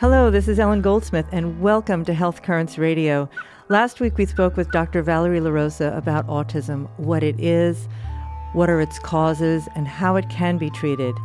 Hello, 0.00 0.30
this 0.30 0.46
is 0.46 0.60
Ellen 0.60 0.80
Goldsmith, 0.80 1.26
and 1.32 1.60
welcome 1.60 2.04
to 2.04 2.14
Health 2.14 2.42
Currents 2.42 2.78
Radio. 2.78 3.28
Last 3.68 3.98
week 3.98 4.16
we 4.16 4.26
spoke 4.26 4.56
with 4.56 4.70
Dr. 4.70 5.02
Valerie 5.02 5.40
LaRosa 5.40 5.96
about 5.96 6.28
autism, 6.28 6.88
what 7.00 7.24
it 7.24 7.34
is, 7.40 7.88
what 8.52 8.70
are 8.70 8.80
its 8.80 9.00
causes, 9.00 9.68
and 9.74 9.88
how 9.88 10.14
it 10.14 10.30
can 10.30 10.56
be 10.56 10.70
treated. 10.70 11.16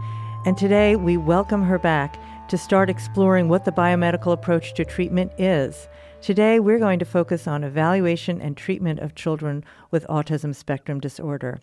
And 0.47 0.57
today 0.57 0.95
we 0.95 1.17
welcome 1.17 1.61
her 1.61 1.77
back 1.77 2.19
to 2.49 2.57
start 2.57 2.89
exploring 2.89 3.47
what 3.47 3.63
the 3.63 3.71
biomedical 3.71 4.33
approach 4.33 4.73
to 4.73 4.83
treatment 4.83 5.33
is. 5.37 5.87
Today 6.21 6.59
we're 6.59 6.79
going 6.79 6.97
to 6.97 7.05
focus 7.05 7.45
on 7.45 7.63
evaluation 7.63 8.41
and 8.41 8.57
treatment 8.57 9.01
of 9.01 9.13
children 9.13 9.63
with 9.91 10.07
autism 10.09 10.55
spectrum 10.55 10.99
disorder. 10.99 11.61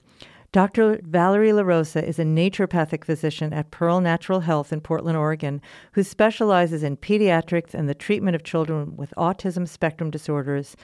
Dr. 0.52 0.98
Valerie 1.04 1.52
LaRosa 1.52 2.02
is 2.02 2.18
a 2.18 2.24
naturopathic 2.24 3.04
physician 3.04 3.52
at 3.52 3.70
Pearl 3.70 4.00
Natural 4.00 4.40
Health 4.40 4.72
in 4.72 4.80
Portland, 4.80 5.16
Oregon, 5.16 5.62
who 5.92 6.02
specializes 6.02 6.82
in 6.82 6.96
pediatrics 6.96 7.72
and 7.72 7.88
the 7.88 7.94
treatment 7.94 8.34
of 8.34 8.42
children 8.42 8.96
with 8.96 9.14
autism 9.16 9.68
spectrum 9.68 10.10
disorders. 10.10 10.76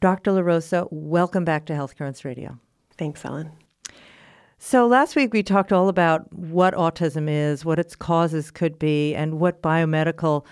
Dr. 0.00 0.32
LaRosa, 0.32 0.88
welcome 0.90 1.46
back 1.46 1.64
to 1.66 1.74
Health 1.74 1.96
Currents 1.96 2.22
Radio. 2.22 2.58
Thanks, 2.98 3.24
Ellen. 3.24 3.50
So, 4.58 4.86
last 4.86 5.16
week 5.16 5.32
we 5.32 5.42
talked 5.42 5.72
all 5.72 5.88
about 5.88 6.30
what 6.30 6.74
autism 6.74 7.30
is, 7.30 7.64
what 7.64 7.78
its 7.78 7.96
causes 7.96 8.50
could 8.50 8.78
be, 8.78 9.14
and 9.14 9.40
what 9.40 9.62
biomedical 9.62 10.44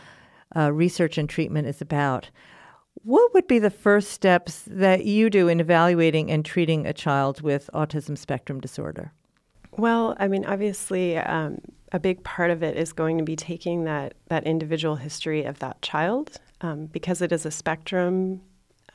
uh, 0.57 0.73
research 0.73 1.19
and 1.19 1.29
treatment 1.29 1.69
is 1.69 1.83
about. 1.83 2.31
What 3.07 3.33
would 3.35 3.47
be 3.47 3.61
the 3.61 3.71
first 3.71 4.11
steps 4.11 4.65
that 4.67 5.05
you 5.05 5.31
do 5.31 5.47
in 5.47 5.61
evaluating 5.61 6.29
and 6.29 6.45
treating 6.45 6.89
a 6.89 6.93
child 6.93 7.41
with 7.41 7.71
autism 7.73 8.19
spectrum 8.19 8.59
disorder? 8.59 9.13
Well, 9.71 10.17
I 10.19 10.27
mean, 10.27 10.45
obviously, 10.45 11.17
um, 11.17 11.61
a 11.93 12.01
big 12.01 12.25
part 12.25 12.51
of 12.51 12.65
it 12.65 12.77
is 12.77 12.93
going 12.93 13.19
to 13.19 13.23
be 13.23 13.37
taking 13.37 13.85
that, 13.85 14.15
that 14.27 14.43
individual 14.43 14.97
history 14.97 15.45
of 15.45 15.61
that 15.61 15.81
child 15.83 16.41
um, 16.63 16.87
because 16.87 17.23
it 17.23 17.31
is 17.31 17.47
a 17.47 17.51
spectrum 17.53 18.41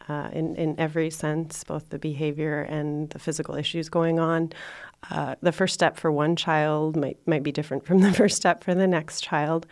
uh, 0.09 0.29
in, 0.33 0.57
in 0.57 0.77
every 0.77 1.09
sense, 1.09 1.63
both 1.63 1.89
the 1.89 1.97
behavior 1.97 2.63
and 2.63 3.11
the 3.11 3.19
physical 3.19 3.55
issues 3.55 3.87
going 3.87 4.19
on. 4.19 4.51
Uh, 5.09 5.35
the 5.41 5.53
first 5.53 5.73
step 5.73 5.95
for 5.95 6.11
one 6.11 6.35
child 6.35 6.97
might, 6.97 7.17
might 7.25 7.43
be 7.43 7.51
different 7.53 7.85
from 7.85 7.99
the 8.01 8.11
first 8.11 8.35
step 8.35 8.61
for 8.61 8.75
the 8.75 8.87
next 8.87 9.21
child. 9.21 9.65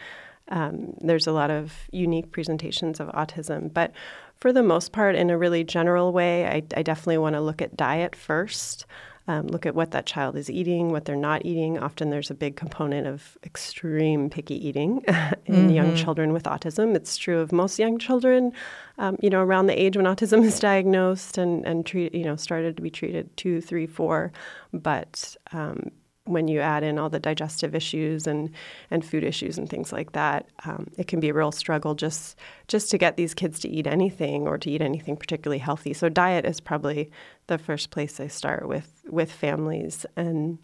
Um, 0.51 0.95
there's 1.01 1.27
a 1.27 1.31
lot 1.31 1.51
of 1.51 1.73
unique 1.91 2.31
presentations 2.31 2.99
of 2.99 3.07
autism, 3.09 3.71
but 3.71 3.91
for 4.39 4.53
the 4.53 4.63
most 4.63 4.91
part, 4.91 5.15
in 5.15 5.29
a 5.29 5.37
really 5.37 5.63
general 5.63 6.13
way, 6.13 6.45
I, 6.45 6.63
I 6.75 6.81
definitely 6.81 7.17
want 7.17 7.35
to 7.35 7.41
look 7.41 7.61
at 7.61 7.75
diet 7.75 8.15
first. 8.15 8.85
Um, 9.27 9.45
look 9.45 9.67
at 9.67 9.75
what 9.75 9.91
that 9.91 10.07
child 10.07 10.35
is 10.35 10.49
eating, 10.49 10.89
what 10.89 11.05
they're 11.05 11.15
not 11.15 11.45
eating. 11.45 11.77
Often 11.77 12.09
there's 12.09 12.31
a 12.31 12.33
big 12.33 12.55
component 12.55 13.05
of 13.05 13.37
extreme 13.43 14.27
picky 14.27 14.55
eating 14.67 15.03
in 15.45 15.55
mm-hmm. 15.55 15.69
young 15.69 15.95
children 15.95 16.33
with 16.33 16.45
autism. 16.45 16.95
It's 16.95 17.15
true 17.15 17.39
of 17.39 17.51
most 17.51 17.77
young 17.77 17.99
children, 17.99 18.53
um, 18.97 19.17
you 19.21 19.29
know, 19.29 19.41
around 19.41 19.67
the 19.67 19.79
age 19.79 19.95
when 19.95 20.07
autism 20.07 20.43
is 20.45 20.59
diagnosed 20.59 21.37
and, 21.37 21.63
and 21.63 21.85
treat, 21.85 22.15
you 22.15 22.23
know, 22.23 22.35
started 22.35 22.75
to 22.77 22.81
be 22.81 22.89
treated 22.89 23.37
two, 23.37 23.61
three, 23.61 23.85
four. 23.85 24.31
But 24.73 25.35
um, 25.51 25.91
when 26.29 26.47
you 26.47 26.59
add 26.59 26.83
in 26.83 26.99
all 26.99 27.09
the 27.09 27.19
digestive 27.19 27.73
issues 27.73 28.27
and, 28.27 28.51
and 28.91 29.03
food 29.03 29.23
issues 29.23 29.57
and 29.57 29.69
things 29.69 29.91
like 29.91 30.11
that, 30.11 30.47
um, 30.65 30.89
it 30.97 31.07
can 31.07 31.19
be 31.19 31.29
a 31.29 31.33
real 31.33 31.51
struggle 31.51 31.95
just 31.95 32.37
just 32.67 32.91
to 32.91 32.97
get 32.97 33.17
these 33.17 33.33
kids 33.33 33.59
to 33.59 33.69
eat 33.69 33.87
anything 33.87 34.47
or 34.47 34.57
to 34.57 34.69
eat 34.69 34.81
anything 34.81 35.17
particularly 35.17 35.57
healthy. 35.57 35.93
So 35.93 36.07
diet 36.07 36.45
is 36.45 36.59
probably 36.59 37.09
the 37.47 37.57
first 37.57 37.89
place 37.89 38.19
I 38.19 38.27
start 38.27 38.67
with 38.67 39.01
with 39.09 39.31
families, 39.31 40.05
and 40.15 40.59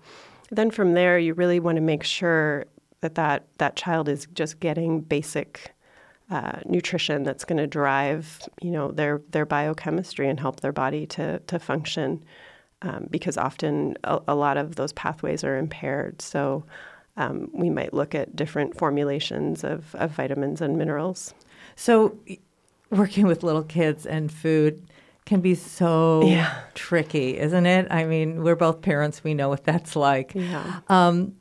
then 0.52 0.70
from 0.72 0.94
there 0.94 1.18
you 1.18 1.34
really 1.34 1.60
want 1.60 1.78
to 1.78 1.82
make 1.82 2.04
sure 2.04 2.66
that 3.02 3.16
that, 3.16 3.46
that 3.58 3.76
child 3.76 4.10
is 4.10 4.28
just 4.34 4.60
getting 4.60 5.02
basic 5.02 5.76
uh, 6.30 6.60
nutrition 6.66 7.24
that's 7.24 7.46
going 7.46 7.58
to 7.58 7.68
drive 7.68 8.48
you 8.62 8.72
know 8.72 8.92
their 8.92 9.22
their 9.30 9.46
biochemistry 9.46 10.28
and 10.28 10.40
help 10.40 10.60
their 10.62 10.72
body 10.72 11.06
to 11.06 11.40
to 11.40 11.60
function 11.60 12.24
um, 12.82 13.08
because 13.10 13.38
often 13.38 13.98
a, 14.04 14.20
a, 14.28 14.36
lot 14.36 14.58
of 14.58 14.76
those 14.76 14.94
pathways 14.94 15.44
are 15.44 15.58
impaired. 15.58 16.22
So 16.22 16.64
um, 17.18 17.50
we 17.54 17.70
might 17.70 17.94
look 17.94 18.14
at 18.14 18.36
different 18.36 18.78
formulations 18.78 19.64
of, 19.64 19.96
of 19.96 20.12
vitamins 20.12 20.62
and 20.62 20.78
minerals. 20.78 21.34
So 21.76 22.18
working 22.90 23.28
with 23.28 23.44
little 23.44 23.64
kids 23.64 24.06
and 24.06 24.32
food 24.32 24.88
can 25.26 25.42
be 25.42 25.56
so 25.56 26.24
yeah. 26.24 26.62
tricky, 26.76 27.38
isn't 27.38 27.66
it? 27.66 27.88
I 27.90 28.06
mean, 28.06 28.44
we're 28.44 28.56
both 28.56 28.82
parents, 28.82 29.24
we 29.24 29.34
know 29.34 29.50
what 29.50 29.64
that's 29.64 29.96
like. 29.96 30.34
Yeah. 30.36 30.82
Um, 30.88 31.36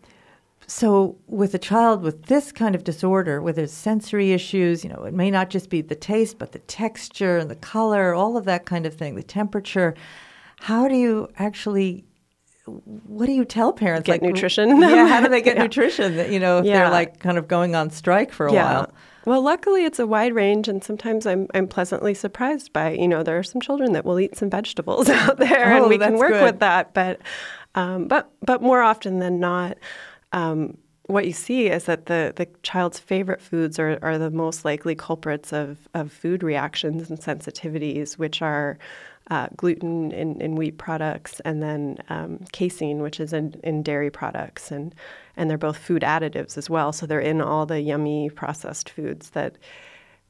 so 0.67 1.17
with 1.27 1.55
a 1.55 1.59
child 1.59 2.03
with 2.03 2.25
this 2.25 2.51
kind 2.51 2.75
of 2.75 2.85
disorder 2.85 3.43
with 3.43 3.59
its 3.59 3.73
sensory 3.73 4.33
issues 4.33 4.83
you 4.83 4.91
know 4.91 5.05
it 5.05 5.13
may 5.13 5.31
not 5.31 5.51
just 5.51 5.69
be 5.69 5.83
the 5.83 5.95
taste 5.95 6.39
but 6.39 6.53
the 6.53 6.59
texture 6.61 7.37
and 7.37 7.51
the 7.51 7.57
color 7.57 8.15
all 8.15 8.37
of 8.37 8.45
that 8.45 8.65
kind 8.65 8.87
of 8.87 8.95
thing 8.95 9.15
the 9.15 9.23
temperature 9.23 9.95
how 10.65 10.89
do 10.89 10.95
you 10.95 11.29
actually 11.37 12.07
what 12.65 13.27
do 13.27 13.33
you 13.33 13.45
tell 13.45 13.75
parents? 13.75 14.07
Get 14.07 14.13
like 14.13 14.23
nutrition. 14.23 14.81
yeah, 14.81 15.07
how 15.07 15.21
do 15.21 15.29
they 15.29 15.43
get 15.43 15.57
yeah. 15.59 15.65
nutrition? 15.65 16.33
You 16.33 16.41
know, 16.41 16.61
if 16.61 16.65
yeah. 16.65 16.79
they're 16.79 16.91
like 16.91 17.19
kind 17.19 17.37
of 17.37 17.47
going 17.47 17.77
on 17.77 17.91
strike 17.91 18.33
for 18.33 18.47
a 18.47 18.53
yeah. 18.53 18.65
while. 18.65 18.93
Well, 19.27 19.43
luckily 19.43 19.85
it's 19.85 19.99
a 19.99 20.07
wide 20.07 20.35
range, 20.35 20.67
and 20.67 20.83
sometimes 20.83 21.27
I'm 21.27 21.49
I'm 21.53 21.69
pleasantly 21.69 22.15
surprised 22.15 22.73
by 22.73 22.93
you 22.93 23.07
know 23.07 23.23
there 23.23 23.39
are 23.39 23.43
some 23.43 23.61
children 23.61 23.93
that 23.93 24.07
will 24.07 24.19
eat 24.19 24.39
some 24.39 24.49
vegetables 24.49 25.11
out 25.11 25.37
there, 25.37 25.75
oh, 25.75 25.83
and 25.83 25.91
we 25.91 25.99
can 25.99 26.17
work 26.17 26.33
good. 26.33 26.45
with 26.45 26.61
that. 26.61 26.95
But 26.95 27.21
um, 27.75 28.09
but 28.09 28.33
but 28.41 28.63
more 28.63 28.81
often 28.81 29.19
than 29.19 29.41
not. 29.41 29.77
Um, 30.33 30.79
what 31.07 31.27
you 31.27 31.33
see 31.33 31.69
is 31.69 31.85
that 31.85 32.07
the, 32.07 32.33
the 32.35 32.49
child's 32.63 32.99
favorite 32.99 33.41
foods 33.41 33.79
are, 33.79 33.99
are 34.01 34.17
the 34.17 34.31
most 34.31 34.65
likely 34.65 34.95
culprits 34.95 35.53
of, 35.53 35.89
of 35.93 36.11
food 36.11 36.43
reactions 36.43 37.11
and 37.11 37.19
sensitivities, 37.19 38.15
which 38.15 38.41
are 38.41 38.79
uh, 39.31 39.49
gluten 39.57 40.13
in, 40.13 40.41
in, 40.41 40.55
wheat 40.55 40.79
products, 40.79 41.41
and 41.41 41.63
then 41.63 41.99
um, 42.09 42.39
casein, 42.53 43.01
which 43.01 43.21
is 43.21 43.33
in, 43.33 43.59
in, 43.63 43.83
dairy 43.83 44.11
products, 44.11 44.71
and 44.71 44.95
and 45.37 45.49
they're 45.49 45.57
both 45.57 45.79
food 45.79 46.03
additives 46.03 46.59
as 46.59 46.69
well. 46.69 46.93
So 46.93 47.07
they're 47.07 47.21
in 47.21 47.41
all 47.41 47.65
the 47.65 47.81
yummy 47.81 48.29
processed 48.29 48.91
foods 48.91 49.31
that 49.31 49.57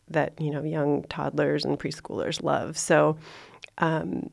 that 0.09 0.41
you 0.41 0.51
know 0.51 0.63
young 0.63 1.03
toddlers 1.05 1.65
and 1.65 1.79
preschoolers 1.79 2.43
love. 2.43 2.77
So. 2.77 3.17
Um, 3.79 4.31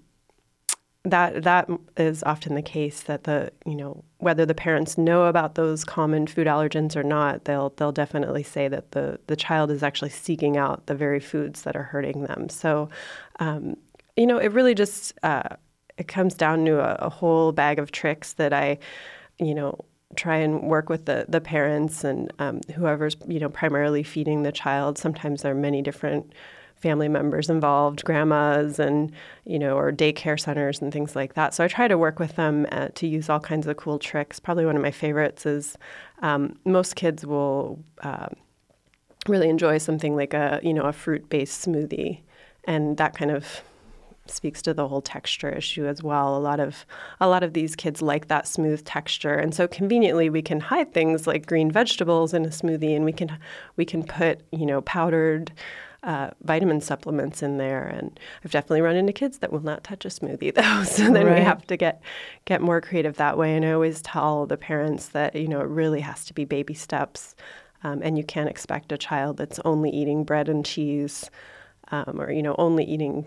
that 1.03 1.41
that 1.43 1.67
is 1.97 2.21
often 2.23 2.53
the 2.53 2.61
case 2.61 3.01
that 3.01 3.23
the 3.23 3.51
you 3.65 3.75
know 3.75 4.03
whether 4.19 4.45
the 4.45 4.53
parents 4.53 4.99
know 4.99 5.23
about 5.23 5.55
those 5.55 5.83
common 5.83 6.27
food 6.27 6.45
allergens 6.45 6.95
or 6.95 7.01
not 7.01 7.45
they'll 7.45 7.71
they'll 7.77 7.91
definitely 7.91 8.43
say 8.43 8.67
that 8.67 8.91
the 8.91 9.19
the 9.25 9.35
child 9.35 9.71
is 9.71 9.81
actually 9.81 10.11
seeking 10.11 10.57
out 10.57 10.85
the 10.85 10.93
very 10.93 11.19
foods 11.19 11.63
that 11.63 11.75
are 11.75 11.83
hurting 11.83 12.23
them 12.25 12.47
so 12.49 12.87
um, 13.39 13.75
you 14.15 14.27
know, 14.27 14.37
it 14.37 14.51
really 14.51 14.75
just 14.75 15.13
uh, 15.23 15.55
it 15.97 16.07
comes 16.07 16.35
down 16.35 16.65
to 16.65 16.79
a, 16.79 17.07
a, 17.07 17.09
whole 17.09 17.51
bag 17.51 17.79
of 17.79 17.91
tricks 17.91 18.33
that 18.33 18.53
I, 18.53 18.77
you 19.39 19.55
know, 19.55 19.79
try 20.15 20.37
and 20.37 20.63
work 20.63 20.89
with 20.89 21.05
the 21.05 21.25
the 21.27 21.41
parents 21.41 22.03
and 22.03 22.31
um, 22.39 22.61
whoever's 22.75 23.15
you 23.27 23.39
know 23.39 23.49
primarily 23.49 24.03
feeding 24.03 24.43
the 24.43 24.51
child. 24.51 24.97
Sometimes 24.97 25.41
there 25.41 25.53
are 25.53 25.55
many 25.55 25.81
different 25.81 26.33
family 26.81 27.07
members 27.07 27.49
involved, 27.49 28.03
grandmas 28.03 28.79
and 28.79 29.11
you 29.45 29.59
know, 29.59 29.77
or 29.77 29.91
daycare 29.91 30.39
centers 30.39 30.81
and 30.81 30.91
things 30.91 31.15
like 31.15 31.35
that. 31.35 31.53
So 31.53 31.63
I 31.63 31.67
try 31.67 31.87
to 31.87 31.97
work 31.97 32.19
with 32.19 32.35
them 32.35 32.67
uh, 32.71 32.89
to 32.95 33.07
use 33.07 33.29
all 33.29 33.39
kinds 33.39 33.67
of 33.67 33.77
cool 33.77 33.99
tricks. 33.99 34.39
Probably 34.39 34.65
one 34.65 34.75
of 34.75 34.81
my 34.81 34.91
favorites 34.91 35.45
is 35.45 35.77
um, 36.21 36.57
most 36.65 36.95
kids 36.95 37.25
will. 37.25 37.79
Uh, 38.01 38.27
really 39.27 39.49
enjoy 39.49 39.77
something 39.77 40.15
like 40.15 40.33
a 40.33 40.59
you 40.63 40.73
know 40.73 40.81
a 40.81 40.91
fruit 40.91 41.29
based 41.29 41.63
smoothie 41.63 42.21
and 42.63 42.97
that 42.97 43.15
kind 43.15 43.29
of 43.29 43.61
speaks 44.27 44.61
to 44.61 44.73
the 44.73 44.87
whole 44.87 45.01
texture 45.01 45.49
issue 45.49 45.85
as 45.85 46.01
well. 46.01 46.35
A 46.35 46.39
lot 46.39 46.59
of 46.59 46.85
a 47.19 47.27
lot 47.27 47.43
of 47.43 47.53
these 47.53 47.75
kids 47.75 48.01
like 48.01 48.27
that 48.27 48.47
smooth 48.47 48.83
texture, 48.85 49.33
and 49.33 49.53
so 49.53 49.67
conveniently 49.67 50.29
we 50.29 50.41
can 50.41 50.59
hide 50.59 50.93
things 50.93 51.27
like 51.27 51.45
green 51.45 51.71
vegetables 51.71 52.33
in 52.33 52.45
a 52.45 52.49
smoothie, 52.49 52.95
and 52.95 53.05
we 53.05 53.13
can 53.13 53.37
we 53.75 53.85
can 53.85 54.03
put 54.03 54.41
you 54.51 54.65
know 54.65 54.81
powdered. 54.81 55.51
Uh, 56.03 56.31
vitamin 56.41 56.81
supplements 56.81 57.43
in 57.43 57.59
there, 57.59 57.85
and 57.85 58.19
I've 58.43 58.49
definitely 58.49 58.81
run 58.81 58.95
into 58.95 59.13
kids 59.13 59.37
that 59.37 59.51
will 59.51 59.63
not 59.63 59.83
touch 59.83 60.03
a 60.03 60.07
smoothie 60.07 60.51
though. 60.55 60.83
So 60.83 61.03
then 61.03 61.27
right. 61.27 61.37
we 61.37 61.43
have 61.43 61.67
to 61.67 61.77
get 61.77 62.01
get 62.45 62.59
more 62.59 62.81
creative 62.81 63.17
that 63.17 63.37
way. 63.37 63.55
And 63.55 63.63
I 63.63 63.73
always 63.73 64.01
tell 64.01 64.47
the 64.47 64.57
parents 64.57 65.09
that 65.09 65.35
you 65.35 65.47
know 65.47 65.61
it 65.61 65.67
really 65.67 65.99
has 65.99 66.25
to 66.25 66.33
be 66.33 66.43
baby 66.43 66.73
steps, 66.73 67.35
um, 67.83 68.01
and 68.01 68.17
you 68.17 68.23
can't 68.23 68.49
expect 68.49 68.91
a 68.91 68.97
child 68.97 69.37
that's 69.37 69.59
only 69.63 69.91
eating 69.91 70.23
bread 70.23 70.49
and 70.49 70.65
cheese, 70.65 71.29
um, 71.91 72.19
or 72.19 72.31
you 72.31 72.41
know 72.41 72.55
only 72.57 72.83
eating 72.83 73.25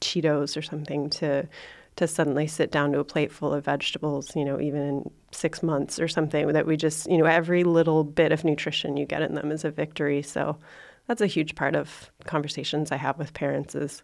Cheetos 0.00 0.56
or 0.56 0.62
something 0.62 1.10
to 1.10 1.48
to 1.96 2.06
suddenly 2.06 2.46
sit 2.46 2.70
down 2.70 2.92
to 2.92 2.98
a 2.98 3.04
plate 3.04 3.32
full 3.32 3.54
of 3.54 3.64
vegetables, 3.64 4.36
you 4.36 4.44
know, 4.44 4.60
even 4.60 4.82
in 4.82 5.10
six 5.32 5.62
months 5.62 5.98
or 5.98 6.06
something, 6.06 6.48
that 6.48 6.66
we 6.66 6.76
just, 6.76 7.10
you 7.10 7.16
know, 7.16 7.24
every 7.24 7.64
little 7.64 8.04
bit 8.04 8.32
of 8.32 8.44
nutrition 8.44 8.98
you 8.98 9.06
get 9.06 9.22
in 9.22 9.34
them 9.34 9.50
is 9.50 9.64
a 9.64 9.70
victory. 9.70 10.20
So 10.20 10.58
that's 11.06 11.20
a 11.20 11.26
huge 11.26 11.54
part 11.54 11.76
of 11.76 12.10
conversations 12.24 12.92
I 12.92 12.96
have 12.96 13.18
with 13.18 13.32
parents 13.32 13.74
is 13.74 14.02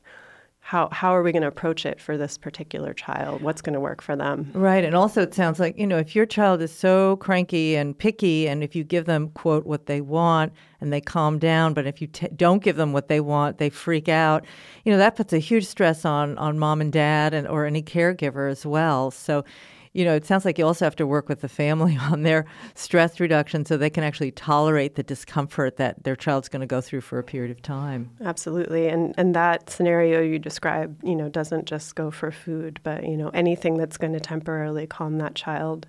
how 0.65 0.89
how 0.93 1.15
are 1.15 1.25
we 1.25 1.33
going 1.33 1.43
to 1.43 1.49
approach 1.49 1.85
it 1.85 2.01
for 2.01 2.17
this 2.17 2.39
particular 2.39 2.95
child? 2.95 3.43
What's 3.43 3.61
going 3.61 3.75
to 3.75 3.81
work 3.81 4.01
for 4.01 4.15
them? 4.15 4.49
Right, 4.55 4.85
and 4.85 4.95
also 4.95 5.21
it 5.21 5.35
sounds 5.35 5.59
like 5.59 5.77
you 5.77 5.89
know 5.89 5.99
if 5.99 6.15
your 6.15 6.25
child 6.25 6.63
is 6.63 6.73
so 6.73 7.17
cranky 7.17 7.75
and 7.75 7.99
picky, 7.99 8.47
and 8.47 8.63
if 8.63 8.77
you 8.77 8.85
give 8.85 9.07
them 9.07 9.31
quote 9.31 9.67
what 9.67 9.87
they 9.87 10.01
want 10.01 10.53
and 10.81 10.93
they 10.93 11.01
calm 11.01 11.41
down, 11.41 11.75
but 11.75 11.87
if 11.87 12.01
you 12.01 12.07
t- 12.07 12.29
don't 12.37 12.63
give 12.63 12.77
them 12.77 12.93
what 12.93 13.09
they 13.09 13.21
want, 13.21 13.59
they 13.59 13.71
freak 13.71 14.09
out. 14.09 14.45
You 14.85 14.93
know 14.93 14.99
that 14.99 15.17
puts 15.17 15.33
a 15.33 15.39
huge 15.39 15.67
stress 15.67 16.05
on 16.05 16.39
on 16.39 16.61
mom 16.61 16.81
and 16.81 16.93
dad 16.93 17.35
and 17.35 17.49
or 17.49 17.67
any 17.67 17.83
caregiver 17.83 18.49
as 18.49 18.65
well. 18.65 19.11
So 19.11 19.45
you 19.93 20.07
know, 20.07 20.15
it 20.15 20.25
sounds 20.25 20.47
like 20.47 20.59
you 20.59 20.67
also 20.67 20.87
have 20.87 20.97
to 20.97 21.07
work 21.07 21.29
with 21.29 21.43
the 21.43 21.49
family 21.49 21.97
on 22.01 22.23
their 22.23 22.47
stress 22.75 23.21
reduction 23.21 23.65
so 23.65 23.77
they 23.77 23.91
can 23.91 24.05
actually 24.05 24.31
tolerate 24.31 24.95
the 24.95 25.03
discomfort 25.03 25.77
that 25.77 26.05
their 26.05 26.17
child's 26.17 26.49
going 26.49 26.61
to 26.61 26.67
go 26.67 26.81
through 26.81 27.03
for 27.03 27.19
a 27.19 27.23
period 27.25 27.51
of 27.51 27.61
time. 27.63 28.11
Absolutely. 28.25 28.89
And 28.89 29.15
and 29.19 29.35
that 29.35 29.69
scenario 29.69 30.21
you 30.23 30.39
describe, 30.39 30.97
you 31.05 31.15
know, 31.15 31.29
doesn't 31.29 31.67
just 31.67 31.95
go 31.95 32.11
for 32.11 32.31
food, 32.31 32.81
but 32.83 33.05
you 33.05 33.17
know, 33.17 33.29
anything 33.31 33.77
that's 33.77 33.99
going 33.99 34.15
to 34.15 34.21
temporarily 34.21 34.87
calm 34.87 35.19
that 35.19 35.35
child. 35.35 35.87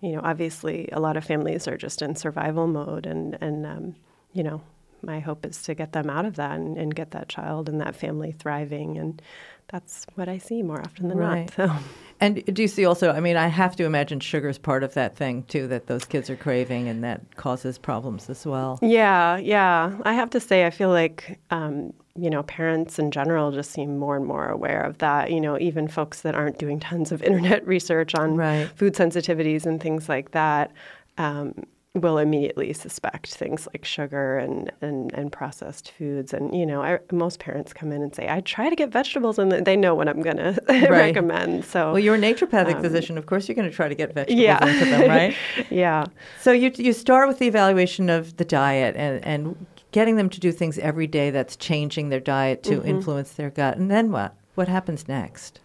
You 0.00 0.12
know, 0.12 0.20
obviously 0.22 0.88
a 0.92 1.00
lot 1.00 1.16
of 1.16 1.24
families 1.24 1.68
are 1.68 1.76
just 1.76 2.00
in 2.00 2.14
survival 2.14 2.66
mode 2.66 3.06
and 3.06 3.36
and 3.40 3.66
um, 3.66 3.96
you 4.32 4.44
know, 4.44 4.62
my 5.02 5.18
hope 5.18 5.44
is 5.44 5.62
to 5.64 5.74
get 5.74 5.92
them 5.92 6.08
out 6.08 6.24
of 6.24 6.36
that 6.36 6.58
and, 6.58 6.76
and, 6.76 6.94
get 6.94 7.12
that 7.12 7.28
child 7.28 7.70
and 7.70 7.80
that 7.80 7.96
family 7.96 8.32
thriving 8.32 8.98
and 8.98 9.22
that's 9.68 10.06
what 10.14 10.28
I 10.28 10.36
see 10.36 10.62
more 10.62 10.80
often 10.80 11.08
than 11.08 11.16
right. 11.16 11.58
not. 11.58 11.78
So 11.78 11.84
and 12.20 12.44
do 12.44 12.62
you 12.62 12.68
see 12.68 12.84
also? 12.84 13.10
I 13.12 13.20
mean, 13.20 13.36
I 13.36 13.48
have 13.48 13.74
to 13.76 13.84
imagine 13.84 14.20
sugar 14.20 14.48
is 14.48 14.58
part 14.58 14.82
of 14.82 14.94
that 14.94 15.16
thing 15.16 15.44
too 15.44 15.66
that 15.68 15.86
those 15.86 16.04
kids 16.04 16.28
are 16.28 16.36
craving, 16.36 16.88
and 16.88 17.02
that 17.02 17.36
causes 17.36 17.78
problems 17.78 18.28
as 18.28 18.44
well. 18.44 18.78
Yeah, 18.82 19.38
yeah. 19.38 19.96
I 20.04 20.12
have 20.12 20.30
to 20.30 20.40
say, 20.40 20.66
I 20.66 20.70
feel 20.70 20.90
like 20.90 21.40
um, 21.50 21.94
you 22.14 22.28
know 22.28 22.42
parents 22.42 22.98
in 22.98 23.10
general 23.10 23.52
just 23.52 23.70
seem 23.70 23.96
more 23.96 24.16
and 24.16 24.26
more 24.26 24.48
aware 24.48 24.82
of 24.82 24.98
that. 24.98 25.30
You 25.30 25.40
know, 25.40 25.58
even 25.58 25.88
folks 25.88 26.20
that 26.20 26.34
aren't 26.34 26.58
doing 26.58 26.78
tons 26.78 27.10
of 27.10 27.22
internet 27.24 27.66
research 27.66 28.14
on 28.14 28.36
right. 28.36 28.68
food 28.76 28.94
sensitivities 28.94 29.64
and 29.64 29.80
things 29.80 30.08
like 30.08 30.32
that. 30.32 30.72
Um, 31.16 31.54
will 31.94 32.18
immediately 32.18 32.72
suspect 32.72 33.34
things 33.34 33.66
like 33.72 33.84
sugar 33.84 34.38
and, 34.38 34.70
and, 34.80 35.12
and 35.12 35.32
processed 35.32 35.90
foods. 35.98 36.32
And, 36.32 36.54
you 36.54 36.64
know, 36.64 36.82
I, 36.82 37.00
most 37.10 37.40
parents 37.40 37.72
come 37.72 37.90
in 37.90 38.00
and 38.00 38.14
say, 38.14 38.28
I 38.28 38.40
try 38.42 38.70
to 38.70 38.76
get 38.76 38.92
vegetables, 38.92 39.40
and 39.40 39.50
they 39.50 39.76
know 39.76 39.96
what 39.96 40.08
I'm 40.08 40.22
going 40.22 40.36
to 40.36 40.56
recommend. 40.68 41.64
So, 41.64 41.92
well, 41.92 41.98
you're 41.98 42.14
a 42.14 42.18
naturopathic 42.18 42.76
um, 42.76 42.82
physician. 42.82 43.18
Of 43.18 43.26
course, 43.26 43.48
you're 43.48 43.56
going 43.56 43.68
to 43.68 43.74
try 43.74 43.88
to 43.88 43.94
get 43.96 44.14
vegetables 44.14 44.40
yeah. 44.40 44.64
into 44.64 44.84
them, 44.84 45.08
right? 45.08 45.36
yeah. 45.70 46.04
So 46.40 46.52
you, 46.52 46.70
you 46.76 46.92
start 46.92 47.26
with 47.26 47.40
the 47.40 47.48
evaluation 47.48 48.08
of 48.08 48.36
the 48.36 48.44
diet 48.44 48.94
and, 48.96 49.24
and 49.24 49.66
getting 49.90 50.14
them 50.14 50.28
to 50.30 50.38
do 50.38 50.52
things 50.52 50.78
every 50.78 51.08
day 51.08 51.30
that's 51.30 51.56
changing 51.56 52.10
their 52.10 52.20
diet 52.20 52.62
to 52.64 52.76
mm-hmm. 52.76 52.88
influence 52.88 53.32
their 53.32 53.50
gut. 53.50 53.76
And 53.76 53.90
then 53.90 54.12
what? 54.12 54.36
What 54.54 54.68
happens 54.68 55.08
next? 55.08 55.58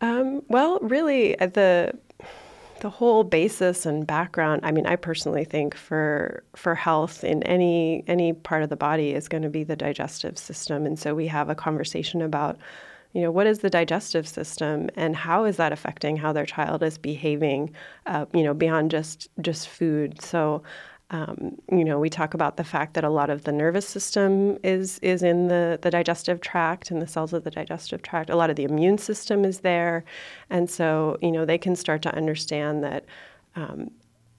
Um, 0.00 0.42
well, 0.48 0.78
really, 0.80 1.38
uh, 1.38 1.46
the 1.46 1.92
the 2.80 2.90
whole 2.90 3.24
basis 3.24 3.86
and 3.86 4.06
background 4.06 4.60
i 4.64 4.70
mean 4.70 4.86
i 4.86 4.96
personally 4.96 5.44
think 5.44 5.74
for 5.74 6.42
for 6.54 6.74
health 6.74 7.24
in 7.24 7.42
any 7.44 8.04
any 8.06 8.32
part 8.32 8.62
of 8.62 8.68
the 8.68 8.76
body 8.76 9.14
is 9.14 9.28
going 9.28 9.42
to 9.42 9.48
be 9.48 9.64
the 9.64 9.76
digestive 9.76 10.38
system. 10.38 10.86
And 10.86 10.98
so 10.98 11.14
we 11.14 11.26
have 11.28 11.48
a 11.48 11.54
conversation 11.54 12.22
about 12.22 12.58
you 13.12 13.22
know 13.22 13.30
what 13.30 13.46
is 13.46 13.60
the 13.60 13.70
digestive 13.70 14.28
system 14.28 14.90
and 14.96 15.16
how 15.16 15.44
is 15.44 15.56
that 15.56 15.72
affecting 15.72 16.16
how 16.16 16.32
their 16.32 16.46
child 16.46 16.82
is 16.82 16.98
behaving 16.98 17.74
uh, 18.06 18.26
you 18.34 18.42
know 18.42 18.54
beyond 18.54 18.90
just 18.90 19.28
just 19.40 19.68
food. 19.68 20.20
So 20.20 20.62
um, 21.10 21.56
you 21.72 21.84
know, 21.84 21.98
we 21.98 22.10
talk 22.10 22.34
about 22.34 22.58
the 22.58 22.64
fact 22.64 22.92
that 22.94 23.04
a 23.04 23.08
lot 23.08 23.30
of 23.30 23.44
the 23.44 23.52
nervous 23.52 23.88
system 23.88 24.58
is 24.62 24.98
is 24.98 25.22
in 25.22 25.48
the, 25.48 25.78
the 25.80 25.90
digestive 25.90 26.40
tract 26.42 26.90
and 26.90 27.00
the 27.00 27.06
cells 27.06 27.32
of 27.32 27.44
the 27.44 27.50
digestive 27.50 28.02
tract. 28.02 28.28
A 28.28 28.36
lot 28.36 28.50
of 28.50 28.56
the 28.56 28.64
immune 28.64 28.98
system 28.98 29.44
is 29.44 29.60
there, 29.60 30.04
and 30.50 30.68
so 30.70 31.16
you 31.22 31.32
know 31.32 31.46
they 31.46 31.56
can 31.56 31.74
start 31.76 32.02
to 32.02 32.14
understand 32.14 32.84
that, 32.84 33.06
um, 33.56 33.90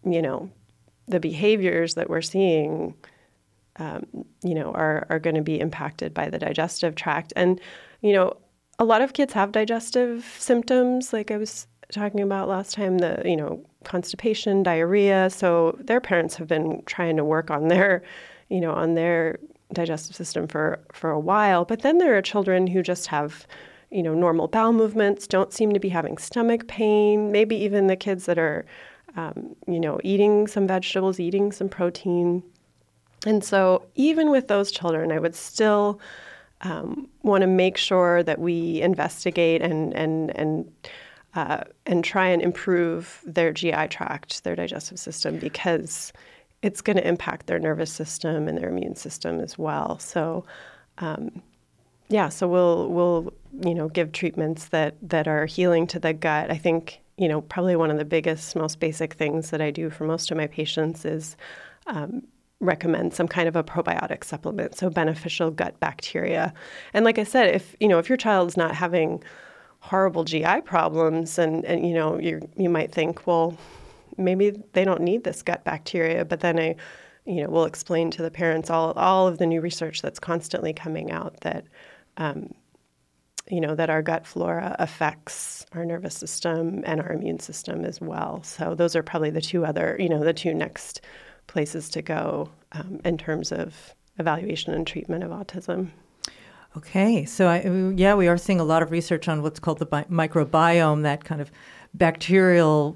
you 0.06 0.21
know, 0.21 0.51
the 1.07 1.19
behaviors 1.19 1.95
that 1.95 2.07
we're 2.07 2.21
seeing, 2.21 2.94
um, 3.77 4.06
you 4.44 4.54
know, 4.54 4.72
are 4.74 5.07
are 5.10 5.19
going 5.19 5.36
to 5.36 5.42
be 5.42 5.60
impacted 5.60 6.13
by 6.13 6.30
the 6.30 6.38
digestive 6.38 6.94
tract. 6.94 7.33
And 7.36 7.60
you 8.01 8.13
know, 8.13 8.38
a 8.77 8.86
lot 8.86 9.01
of 9.01 9.13
kids 9.13 9.33
have 9.33 9.51
digestive 9.51 10.24
symptoms, 10.38 11.13
like 11.13 11.31
I 11.31 11.38
was 11.38 11.65
talking 11.92 12.22
about 12.22 12.48
last 12.48 12.75
time. 12.75 13.00
The 13.00 13.24
you 13.25 13.38
know 13.38 13.65
constipation, 13.83 14.63
diarrhea. 14.63 15.29
So 15.29 15.77
their 15.79 16.01
parents 16.01 16.35
have 16.35 16.47
been 16.47 16.83
trying 16.85 17.17
to 17.17 17.23
work 17.23 17.49
on 17.49 17.67
their, 17.67 18.03
you 18.49 18.59
know, 18.59 18.71
on 18.73 18.95
their 18.95 19.39
digestive 19.73 20.15
system 20.15 20.47
for 20.47 20.79
for 20.91 21.11
a 21.11 21.19
while. 21.19 21.65
But 21.65 21.81
then 21.81 21.97
there 21.97 22.17
are 22.17 22.21
children 22.21 22.67
who 22.67 22.81
just 22.81 23.07
have, 23.07 23.47
you 23.91 24.03
know, 24.03 24.13
normal 24.13 24.47
bowel 24.47 24.73
movements, 24.73 25.27
don't 25.27 25.53
seem 25.53 25.73
to 25.73 25.79
be 25.79 25.89
having 25.89 26.17
stomach 26.17 26.67
pain. 26.67 27.31
Maybe 27.31 27.55
even 27.55 27.87
the 27.87 27.95
kids 27.95 28.25
that 28.25 28.37
are, 28.37 28.65
um, 29.15 29.55
you 29.67 29.79
know, 29.79 29.99
eating 30.03 30.47
some 30.47 30.67
vegetables, 30.67 31.19
eating 31.19 31.51
some 31.51 31.69
protein. 31.69 32.43
And 33.25 33.43
so 33.43 33.83
even 33.95 34.31
with 34.31 34.47
those 34.47 34.71
children, 34.71 35.11
I 35.11 35.19
would 35.19 35.35
still 35.35 35.99
um, 36.61 37.07
want 37.21 37.41
to 37.41 37.47
make 37.47 37.77
sure 37.77 38.23
that 38.23 38.39
we 38.39 38.81
investigate 38.81 39.61
and 39.61 39.93
and 39.93 40.35
and 40.37 40.71
uh, 41.35 41.63
and 41.85 42.03
try 42.03 42.27
and 42.27 42.41
improve 42.41 43.21
their 43.25 43.51
GI 43.53 43.87
tract, 43.89 44.43
their 44.43 44.55
digestive 44.55 44.99
system, 44.99 45.37
because 45.37 46.11
it's 46.61 46.81
going 46.81 46.97
to 46.97 47.07
impact 47.07 47.47
their 47.47 47.59
nervous 47.59 47.91
system 47.91 48.47
and 48.47 48.57
their 48.57 48.69
immune 48.69 48.95
system 48.95 49.39
as 49.39 49.57
well. 49.57 49.99
So, 49.99 50.45
um, 50.97 51.41
yeah, 52.09 52.29
so 52.29 52.47
we'll 52.47 52.89
we'll 52.89 53.33
you 53.61 53.75
know 53.75 53.87
give 53.89 54.11
treatments 54.11 54.69
that 54.69 54.95
that 55.01 55.27
are 55.27 55.45
healing 55.45 55.85
to 55.87 55.99
the 55.99 56.13
gut. 56.13 56.49
I 56.49 56.57
think 56.57 56.99
you 57.17 57.27
know 57.27 57.41
probably 57.41 57.75
one 57.75 57.91
of 57.91 57.97
the 57.97 58.05
biggest, 58.05 58.55
most 58.55 58.79
basic 58.79 59.13
things 59.13 59.51
that 59.51 59.61
I 59.61 59.69
do 59.71 59.89
for 59.89 60.05
most 60.05 60.31
of 60.31 60.37
my 60.37 60.47
patients 60.47 61.05
is. 61.05 61.37
Um, 61.87 62.23
recommend 62.61 63.13
some 63.13 63.25
kind 63.25 63.47
of 63.47 63.55
a 63.55 63.63
probiotic 63.63 64.21
supplement 64.21 64.75
so 64.75 64.89
beneficial 64.89 65.49
gut 65.49 65.79
bacteria 65.79 66.53
and 66.93 67.05
like 67.05 67.17
i 67.17 67.23
said 67.23 67.55
if 67.55 67.73
you 67.79 67.87
know 67.87 67.99
if 67.99 68.09
your 68.09 68.17
child's 68.17 68.57
not 68.57 68.75
having 68.75 69.23
horrible 69.79 70.23
GI 70.23 70.61
problems, 70.65 71.39
and, 71.39 71.65
and 71.65 71.87
you 71.87 71.93
know 71.93 72.19
you 72.19 72.47
you 72.57 72.69
might 72.69 72.91
think, 72.91 73.25
well, 73.25 73.57
maybe 74.17 74.51
they 74.73 74.85
don't 74.85 75.01
need 75.01 75.23
this 75.23 75.41
gut 75.41 75.63
bacteria, 75.63 76.25
but 76.25 76.41
then 76.41 76.59
I, 76.59 76.75
you 77.25 77.43
know, 77.43 77.49
will 77.49 77.65
explain 77.65 78.11
to 78.11 78.21
the 78.21 78.31
parents 78.31 78.69
all 78.69 78.91
all 78.93 79.27
of 79.27 79.37
the 79.37 79.45
new 79.45 79.61
research 79.61 80.01
that's 80.01 80.19
constantly 80.19 80.73
coming 80.73 81.11
out 81.11 81.41
that. 81.41 81.65
Um, 82.17 82.53
you 83.51 83.61
know 83.61 83.73
that 83.73 83.89
our 83.89 84.03
gut 84.03 84.27
flora 84.27 84.75
affects 84.77 85.65
our 85.71 85.83
nervous 85.83 86.13
system 86.13 86.83
and 86.86 87.01
our 87.01 87.12
immune 87.12 87.39
system 87.39 87.83
as 87.83 88.00
well. 88.00 88.43
So 88.43 88.75
those 88.75 88.95
are 88.95 89.01
probably 89.01 89.31
the 89.31 89.41
two 89.41 89.65
other, 89.65 89.98
you 90.00 90.07
know, 90.07 90.24
the 90.24 90.33
two 90.33 90.53
next 90.53 91.01
places 91.48 91.89
to 91.89 92.03
go 92.03 92.51
um, 92.74 93.01
in 93.03 93.17
terms 93.17 93.51
of 93.51 93.95
evaluation 94.19 94.74
and 94.74 94.86
treatment 94.86 95.24
of 95.24 95.31
autism. 95.31 95.89
Okay, 96.79 97.25
so 97.25 97.50
I, 97.50 97.59
yeah, 97.98 98.15
we 98.15 98.29
are 98.29 98.38
seeing 98.38 98.62
a 98.62 98.63
lot 98.63 98.81
of 98.81 98.89
research 98.89 99.27
on 99.27 99.41
what's 99.41 99.59
called 99.59 99.79
the 99.79 99.86
bi- 99.86 100.05
microbiome, 100.05 101.03
that 101.03 101.25
kind 101.25 101.41
of 101.41 101.51
bacterial 101.93 102.95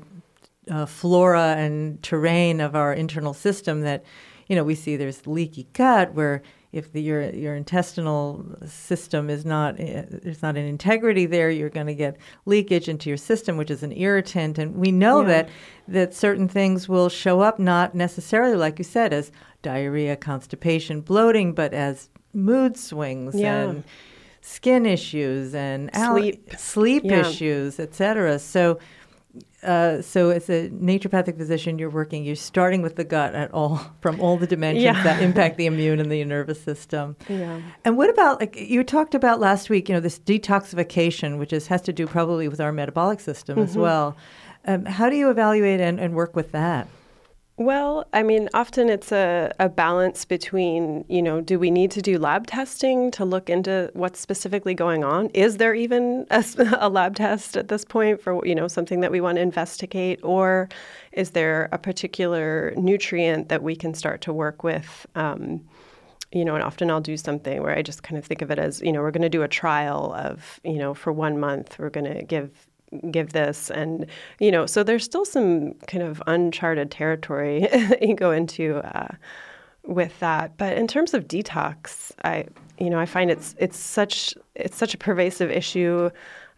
uh, 0.71 0.85
flora 0.85 1.55
and 1.57 2.01
terrain 2.01 2.61
of 2.61 2.77
our 2.77 2.93
internal 2.93 3.33
system. 3.33 3.81
That 3.81 4.05
you 4.47 4.55
know 4.55 4.63
we 4.63 4.73
see 4.73 4.95
there's 4.95 5.27
leaky 5.27 5.67
gut 5.73 6.13
where 6.13 6.43
if 6.71 6.93
the, 6.93 7.01
your 7.01 7.29
your 7.31 7.55
intestinal 7.55 8.45
system 8.65 9.29
is 9.29 9.43
not 9.43 9.73
uh, 9.73 10.03
there's 10.07 10.41
not 10.41 10.55
an 10.55 10.65
integrity 10.65 11.25
there, 11.25 11.49
you're 11.49 11.69
going 11.69 11.87
to 11.87 11.93
get 11.93 12.15
leakage 12.45 12.87
into 12.87 13.09
your 13.09 13.17
system, 13.17 13.57
which 13.57 13.69
is 13.69 13.83
an 13.83 13.91
irritant. 13.91 14.57
And 14.57 14.75
we 14.77 14.93
know 14.93 15.23
yeah. 15.23 15.27
that 15.27 15.49
that 15.89 16.13
certain 16.13 16.47
things 16.47 16.87
will 16.87 17.09
show 17.09 17.41
up 17.41 17.59
not 17.59 17.95
necessarily, 17.95 18.55
like 18.55 18.77
you 18.77 18.85
said, 18.85 19.11
as 19.11 19.29
diarrhea, 19.61 20.15
constipation, 20.15 21.01
bloating, 21.01 21.51
but 21.51 21.73
as 21.73 22.07
mood 22.33 22.77
swings 22.77 23.35
yeah. 23.35 23.61
and 23.61 23.83
skin 24.41 24.85
issues 24.85 25.55
and 25.55 25.89
sleep, 25.93 26.49
al- 26.51 26.59
sleep 26.59 27.03
yeah. 27.05 27.21
issues, 27.21 27.79
etc. 27.79 28.39
So, 28.39 28.79
uh, 29.63 30.01
so 30.01 30.29
as 30.29 30.49
a 30.49 30.69
naturopathic 30.69 31.37
physician, 31.37 31.79
you're 31.79 31.89
working. 31.89 32.23
You're 32.23 32.35
starting 32.35 32.81
with 32.81 32.97
the 32.97 33.03
gut 33.03 33.33
at 33.33 33.51
all 33.53 33.77
from 34.01 34.19
all 34.19 34.37
the 34.37 34.47
dimensions 34.47 34.83
yeah. 34.83 35.03
that 35.03 35.21
impact 35.21 35.57
the 35.57 35.65
immune 35.65 35.99
and 35.99 36.11
the 36.11 36.23
nervous 36.25 36.61
system. 36.61 37.15
Yeah. 37.29 37.61
And 37.85 37.97
what 37.97 38.09
about 38.09 38.39
like 38.39 38.55
you 38.57 38.83
talked 38.83 39.15
about 39.15 39.39
last 39.39 39.69
week? 39.69 39.89
You 39.89 39.95
know, 39.95 40.01
this 40.01 40.19
detoxification, 40.19 41.39
which 41.39 41.53
is 41.53 41.67
has 41.67 41.81
to 41.83 41.93
do 41.93 42.05
probably 42.05 42.47
with 42.47 42.59
our 42.59 42.71
metabolic 42.71 43.19
system 43.19 43.55
mm-hmm. 43.55 43.69
as 43.69 43.77
well. 43.77 44.17
Um, 44.65 44.85
how 44.85 45.09
do 45.09 45.15
you 45.15 45.29
evaluate 45.29 45.81
and, 45.81 45.99
and 45.99 46.13
work 46.13 46.35
with 46.35 46.51
that? 46.53 46.87
Well, 47.57 48.07
I 48.13 48.23
mean, 48.23 48.49
often 48.55 48.89
it's 48.89 49.11
a, 49.11 49.53
a 49.59 49.69
balance 49.69 50.25
between, 50.25 51.05
you 51.07 51.21
know, 51.21 51.39
do 51.39 51.59
we 51.59 51.69
need 51.69 51.91
to 51.91 52.01
do 52.01 52.17
lab 52.17 52.47
testing 52.47 53.11
to 53.11 53.25
look 53.25 53.47
into 53.47 53.91
what's 53.93 54.19
specifically 54.19 54.73
going 54.73 55.03
on? 55.03 55.29
Is 55.35 55.57
there 55.57 55.75
even 55.75 56.25
a, 56.31 56.43
a, 56.79 56.89
lab 56.89 57.15
test 57.15 57.55
at 57.55 57.67
this 57.67 57.85
point 57.85 58.19
for, 58.23 58.43
you 58.43 58.55
know, 58.55 58.67
something 58.67 59.01
that 59.01 59.11
we 59.11 59.21
want 59.21 59.35
to 59.35 59.43
investigate? 59.43 60.19
Or 60.23 60.67
is 61.11 61.31
there 61.31 61.69
a 61.71 61.77
particular 61.77 62.73
nutrient 62.75 63.49
that 63.49 63.61
we 63.61 63.75
can 63.75 63.93
start 63.93 64.21
to 64.21 64.33
work 64.33 64.63
with, 64.63 65.05
um, 65.13 65.61
you 66.31 66.43
know, 66.43 66.55
and 66.55 66.63
often 66.63 66.89
I'll 66.89 67.01
do 67.01 67.17
something 67.17 67.61
where 67.61 67.77
I 67.77 67.83
just 67.83 68.01
kind 68.01 68.17
of 68.17 68.25
think 68.25 68.41
of 68.41 68.49
it 68.49 68.57
as, 68.57 68.81
you 68.81 68.91
know, 68.91 69.01
we're 69.01 69.11
going 69.11 69.21
to 69.21 69.29
do 69.29 69.43
a 69.43 69.47
trial 69.47 70.11
of, 70.15 70.59
you 70.63 70.79
know, 70.79 70.95
for 70.95 71.13
one 71.13 71.39
month, 71.39 71.77
we're 71.77 71.91
going 71.91 72.11
to 72.11 72.23
give 72.23 72.67
give 73.11 73.33
this. 73.33 73.69
And 73.69 74.05
you 74.39 74.51
know 74.51 74.65
so 74.65 74.83
there's 74.83 75.03
still 75.03 75.25
some 75.25 75.73
kind 75.87 76.03
of 76.03 76.21
uncharted 76.27 76.91
territory 76.91 77.67
you 78.01 78.15
go 78.15 78.31
into 78.31 78.77
uh, 78.77 79.15
with 79.83 80.19
that. 80.19 80.57
But 80.57 80.77
in 80.77 80.87
terms 80.87 81.13
of 81.13 81.27
detox 81.27 82.11
i 82.23 82.45
you 82.79 82.89
know 82.89 82.99
i 82.99 83.05
find 83.05 83.29
it's 83.29 83.55
it's 83.59 83.77
such 83.77 84.33
it's 84.55 84.77
such 84.77 84.93
a 84.93 84.97
pervasive 84.97 85.51
issue 85.51 86.09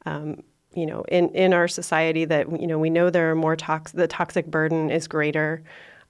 um, 0.06 0.42
you 0.74 0.86
know 0.86 1.04
in 1.10 1.30
in 1.30 1.54
our 1.54 1.68
society 1.68 2.26
that 2.26 2.50
you 2.60 2.68
know 2.68 2.78
we 2.78 2.90
know 2.90 3.10
there 3.10 3.32
are 3.32 3.36
more 3.36 3.56
tox 3.56 3.92
the 3.92 4.08
toxic 4.08 4.46
burden 4.46 4.90
is 4.90 5.08
greater 5.08 5.64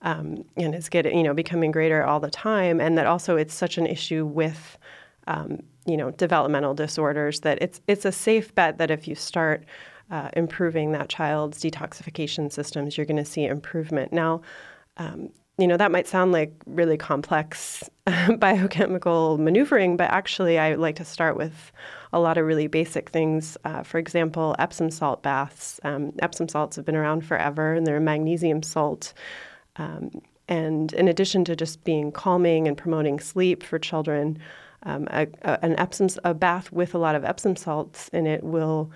um, 0.06 0.46
and 0.56 0.76
it's 0.76 0.88
getting 0.88 1.18
you 1.18 1.24
know 1.24 1.34
becoming 1.34 1.72
greater 1.72 2.06
all 2.06 2.20
the 2.20 2.30
time, 2.30 2.80
and 2.80 2.98
that 2.98 3.08
also 3.08 3.36
it's 3.36 3.54
such 3.54 3.78
an 3.78 3.88
issue 3.88 4.26
with 4.26 4.78
um, 5.28 5.60
you 5.86 5.98
know 5.98 6.12
developmental 6.12 6.74
disorders 6.74 7.42
that 7.42 7.58
it's 7.62 7.82
it's 7.88 8.06
a 8.06 8.12
safe 8.12 8.54
bet 8.54 8.78
that 8.78 8.92
if 8.92 9.08
you 9.08 9.16
start 9.16 9.66
uh, 10.12 10.30
improving 10.34 10.92
that 10.92 11.10
child's 11.10 11.60
detoxification 11.60 12.52
systems, 12.52 12.98
you're 12.98 13.06
going 13.06 13.18
to 13.18 13.26
see 13.26 13.46
improvement. 13.46 14.14
Now, 14.14 14.42
um, 14.98 15.30
you 15.58 15.68
know 15.68 15.78
that 15.78 15.92
might 15.92 16.08
sound 16.08 16.34
like 16.34 16.54
really 16.66 16.98
complex 16.98 17.90
biochemical 18.38 19.38
maneuvering, 19.38 19.96
but 19.96 20.12
actually, 20.12 20.60
I 20.60 20.76
like 20.76 20.98
to 20.98 21.06
start 21.06 21.38
with 21.38 21.72
a 22.12 22.20
lot 22.20 22.38
of 22.38 22.46
really 22.46 22.68
basic 22.68 23.10
things. 23.10 23.58
Uh, 23.64 23.84
for 23.84 23.98
example, 23.98 24.56
Epsom 24.60 24.92
salt 24.92 25.24
baths. 25.24 25.80
Um, 25.84 26.12
Epsom 26.20 26.50
salts 26.50 26.76
have 26.76 26.86
been 26.86 26.96
around 26.96 27.26
forever, 27.26 27.74
and 27.74 27.88
they're 27.88 27.98
a 27.98 28.02
magnesium 28.02 28.64
salt. 28.64 29.14
Um, 29.78 30.22
and 30.48 30.94
in 30.94 31.08
addition 31.08 31.46
to 31.46 31.56
just 31.56 31.84
being 31.84 32.12
calming 32.12 32.68
and 32.68 32.78
promoting 32.78 33.20
sleep 33.20 33.64
for 33.64 33.80
children, 33.80 34.38
um, 34.84 35.08
a, 35.10 35.28
a, 35.42 35.64
an 35.64 35.80
Epsom 35.80 36.10
a 36.24 36.34
bath 36.34 36.72
with 36.72 36.94
a 36.94 36.98
lot 36.98 37.16
of 37.16 37.24
Epsom 37.24 37.56
salts 37.56 38.10
in 38.10 38.28
it 38.28 38.44
will 38.44 38.92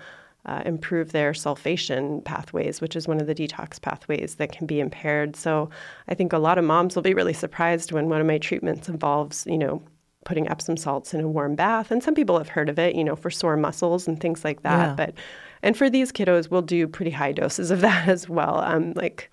uh, 0.46 0.62
improve 0.64 1.12
their 1.12 1.32
sulfation 1.32 2.24
pathways, 2.24 2.80
which 2.80 2.96
is 2.96 3.06
one 3.06 3.20
of 3.20 3.26
the 3.26 3.34
detox 3.34 3.80
pathways 3.80 4.36
that 4.36 4.52
can 4.52 4.66
be 4.66 4.80
impaired. 4.80 5.36
So 5.36 5.70
I 6.08 6.14
think 6.14 6.32
a 6.32 6.38
lot 6.38 6.58
of 6.58 6.64
moms 6.64 6.94
will 6.94 7.02
be 7.02 7.14
really 7.14 7.34
surprised 7.34 7.92
when 7.92 8.08
one 8.08 8.20
of 8.20 8.26
my 8.26 8.38
treatments 8.38 8.88
involves, 8.88 9.46
you 9.46 9.58
know, 9.58 9.82
putting 10.24 10.48
Epsom 10.48 10.76
salts 10.76 11.14
in 11.14 11.20
a 11.20 11.28
warm 11.28 11.54
bath. 11.54 11.90
And 11.90 12.02
some 12.02 12.14
people 12.14 12.38
have 12.38 12.48
heard 12.48 12.68
of 12.68 12.78
it, 12.78 12.94
you 12.94 13.04
know, 13.04 13.16
for 13.16 13.30
sore 13.30 13.56
muscles 13.56 14.06
and 14.06 14.20
things 14.20 14.44
like 14.44 14.62
that. 14.62 14.88
Yeah. 14.88 14.94
But 14.94 15.14
and 15.62 15.76
for 15.76 15.90
these 15.90 16.12
kiddos, 16.12 16.50
we'll 16.50 16.62
do 16.62 16.88
pretty 16.88 17.10
high 17.10 17.32
doses 17.32 17.70
of 17.70 17.80
that 17.82 18.08
as 18.08 18.28
well. 18.28 18.60
Um, 18.60 18.92
like 18.94 19.30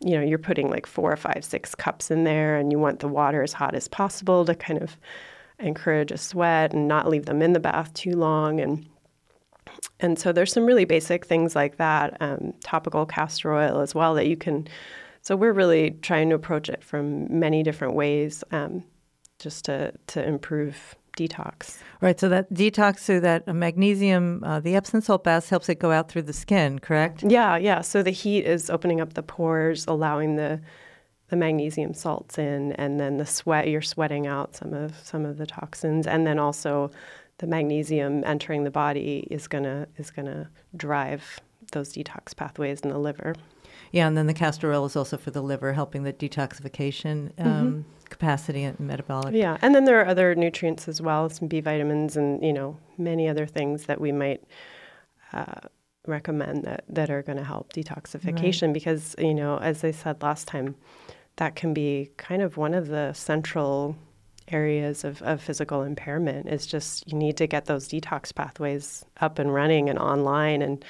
you 0.00 0.12
know, 0.12 0.22
you're 0.22 0.38
putting 0.38 0.70
like 0.70 0.86
four 0.86 1.12
or 1.12 1.16
five, 1.16 1.44
six 1.44 1.74
cups 1.74 2.10
in 2.10 2.24
there, 2.24 2.56
and 2.56 2.70
you 2.70 2.78
want 2.78 3.00
the 3.00 3.08
water 3.08 3.42
as 3.42 3.52
hot 3.52 3.74
as 3.74 3.88
possible 3.88 4.44
to 4.44 4.54
kind 4.54 4.80
of 4.80 4.96
encourage 5.58 6.12
a 6.12 6.18
sweat 6.18 6.72
and 6.72 6.86
not 6.86 7.08
leave 7.08 7.26
them 7.26 7.42
in 7.42 7.52
the 7.52 7.60
bath 7.60 7.92
too 7.94 8.12
long. 8.12 8.60
And 8.60 8.86
and 10.00 10.18
so 10.18 10.32
there's 10.32 10.52
some 10.52 10.66
really 10.66 10.84
basic 10.84 11.26
things 11.26 11.56
like 11.56 11.76
that, 11.76 12.16
um, 12.20 12.54
topical 12.62 13.06
castor 13.06 13.54
oil 13.54 13.80
as 13.80 13.94
well 13.94 14.14
that 14.14 14.26
you 14.26 14.36
can. 14.36 14.68
So 15.22 15.36
we're 15.36 15.52
really 15.52 15.92
trying 16.02 16.28
to 16.30 16.34
approach 16.34 16.68
it 16.68 16.82
from 16.82 17.38
many 17.38 17.62
different 17.62 17.94
ways, 17.94 18.44
um, 18.52 18.84
just 19.38 19.64
to 19.66 19.92
to 20.08 20.26
improve 20.26 20.96
detox. 21.16 21.78
Right. 22.00 22.18
So 22.18 22.28
that 22.28 22.52
detox 22.52 22.98
through 23.00 23.20
that 23.20 23.46
magnesium, 23.52 24.42
uh, 24.44 24.60
the 24.60 24.76
Epsom 24.76 25.00
salt 25.00 25.24
bath 25.24 25.48
helps 25.50 25.68
it 25.68 25.80
go 25.80 25.90
out 25.90 26.08
through 26.08 26.22
the 26.22 26.32
skin, 26.32 26.78
correct? 26.78 27.24
Yeah, 27.26 27.56
yeah. 27.56 27.80
So 27.80 28.02
the 28.02 28.10
heat 28.10 28.44
is 28.44 28.70
opening 28.70 29.00
up 29.00 29.14
the 29.14 29.22
pores, 29.22 29.84
allowing 29.86 30.36
the 30.36 30.60
the 31.28 31.36
magnesium 31.36 31.92
salts 31.92 32.38
in, 32.38 32.72
and 32.72 32.98
then 32.98 33.18
the 33.18 33.26
sweat 33.26 33.68
you're 33.68 33.82
sweating 33.82 34.26
out 34.26 34.56
some 34.56 34.72
of 34.72 34.94
some 35.02 35.26
of 35.26 35.36
the 35.36 35.46
toxins, 35.46 36.06
and 36.06 36.26
then 36.26 36.38
also 36.38 36.90
the 37.38 37.46
magnesium 37.46 38.22
entering 38.24 38.64
the 38.64 38.70
body 38.70 39.26
is 39.30 39.48
gonna 39.48 39.86
is 39.96 40.10
gonna 40.10 40.50
drive 40.76 41.40
those 41.72 41.92
detox 41.92 42.36
pathways 42.36 42.80
in 42.80 42.90
the 42.90 42.98
liver. 42.98 43.34
Yeah, 43.92 44.06
and 44.06 44.16
then 44.16 44.26
the 44.26 44.34
castor 44.34 44.72
oil 44.72 44.84
is 44.84 44.96
also 44.96 45.16
for 45.16 45.30
the 45.30 45.40
liver, 45.40 45.72
helping 45.72 46.02
the 46.02 46.12
detoxification 46.12 47.32
um, 47.38 47.46
mm-hmm. 47.46 47.80
capacity 48.10 48.62
and 48.64 48.78
metabolic. 48.80 49.34
Yeah, 49.34 49.56
and 49.62 49.74
then 49.74 49.84
there 49.84 50.00
are 50.00 50.06
other 50.06 50.34
nutrients 50.34 50.88
as 50.88 51.00
well, 51.00 51.30
some 51.30 51.48
B 51.48 51.60
vitamins, 51.60 52.16
and 52.16 52.42
you 52.42 52.52
know 52.52 52.76
many 52.98 53.28
other 53.28 53.46
things 53.46 53.84
that 53.84 54.00
we 54.00 54.12
might 54.12 54.42
uh, 55.32 55.60
recommend 56.06 56.64
that 56.64 56.84
that 56.88 57.10
are 57.10 57.22
going 57.22 57.38
to 57.38 57.44
help 57.44 57.72
detoxification. 57.72 58.68
Right. 58.68 58.74
Because 58.74 59.14
you 59.18 59.34
know, 59.34 59.58
as 59.58 59.84
I 59.84 59.92
said 59.92 60.22
last 60.22 60.48
time, 60.48 60.74
that 61.36 61.54
can 61.54 61.72
be 61.72 62.10
kind 62.16 62.42
of 62.42 62.56
one 62.56 62.74
of 62.74 62.88
the 62.88 63.12
central 63.12 63.96
areas 64.50 65.04
of, 65.04 65.22
of 65.22 65.40
physical 65.40 65.82
impairment 65.82 66.48
is 66.48 66.66
just 66.66 67.10
you 67.10 67.16
need 67.16 67.36
to 67.36 67.46
get 67.46 67.66
those 67.66 67.88
detox 67.88 68.34
pathways 68.34 69.04
up 69.20 69.38
and 69.38 69.52
running 69.52 69.88
and 69.88 69.98
online 69.98 70.62
and 70.62 70.84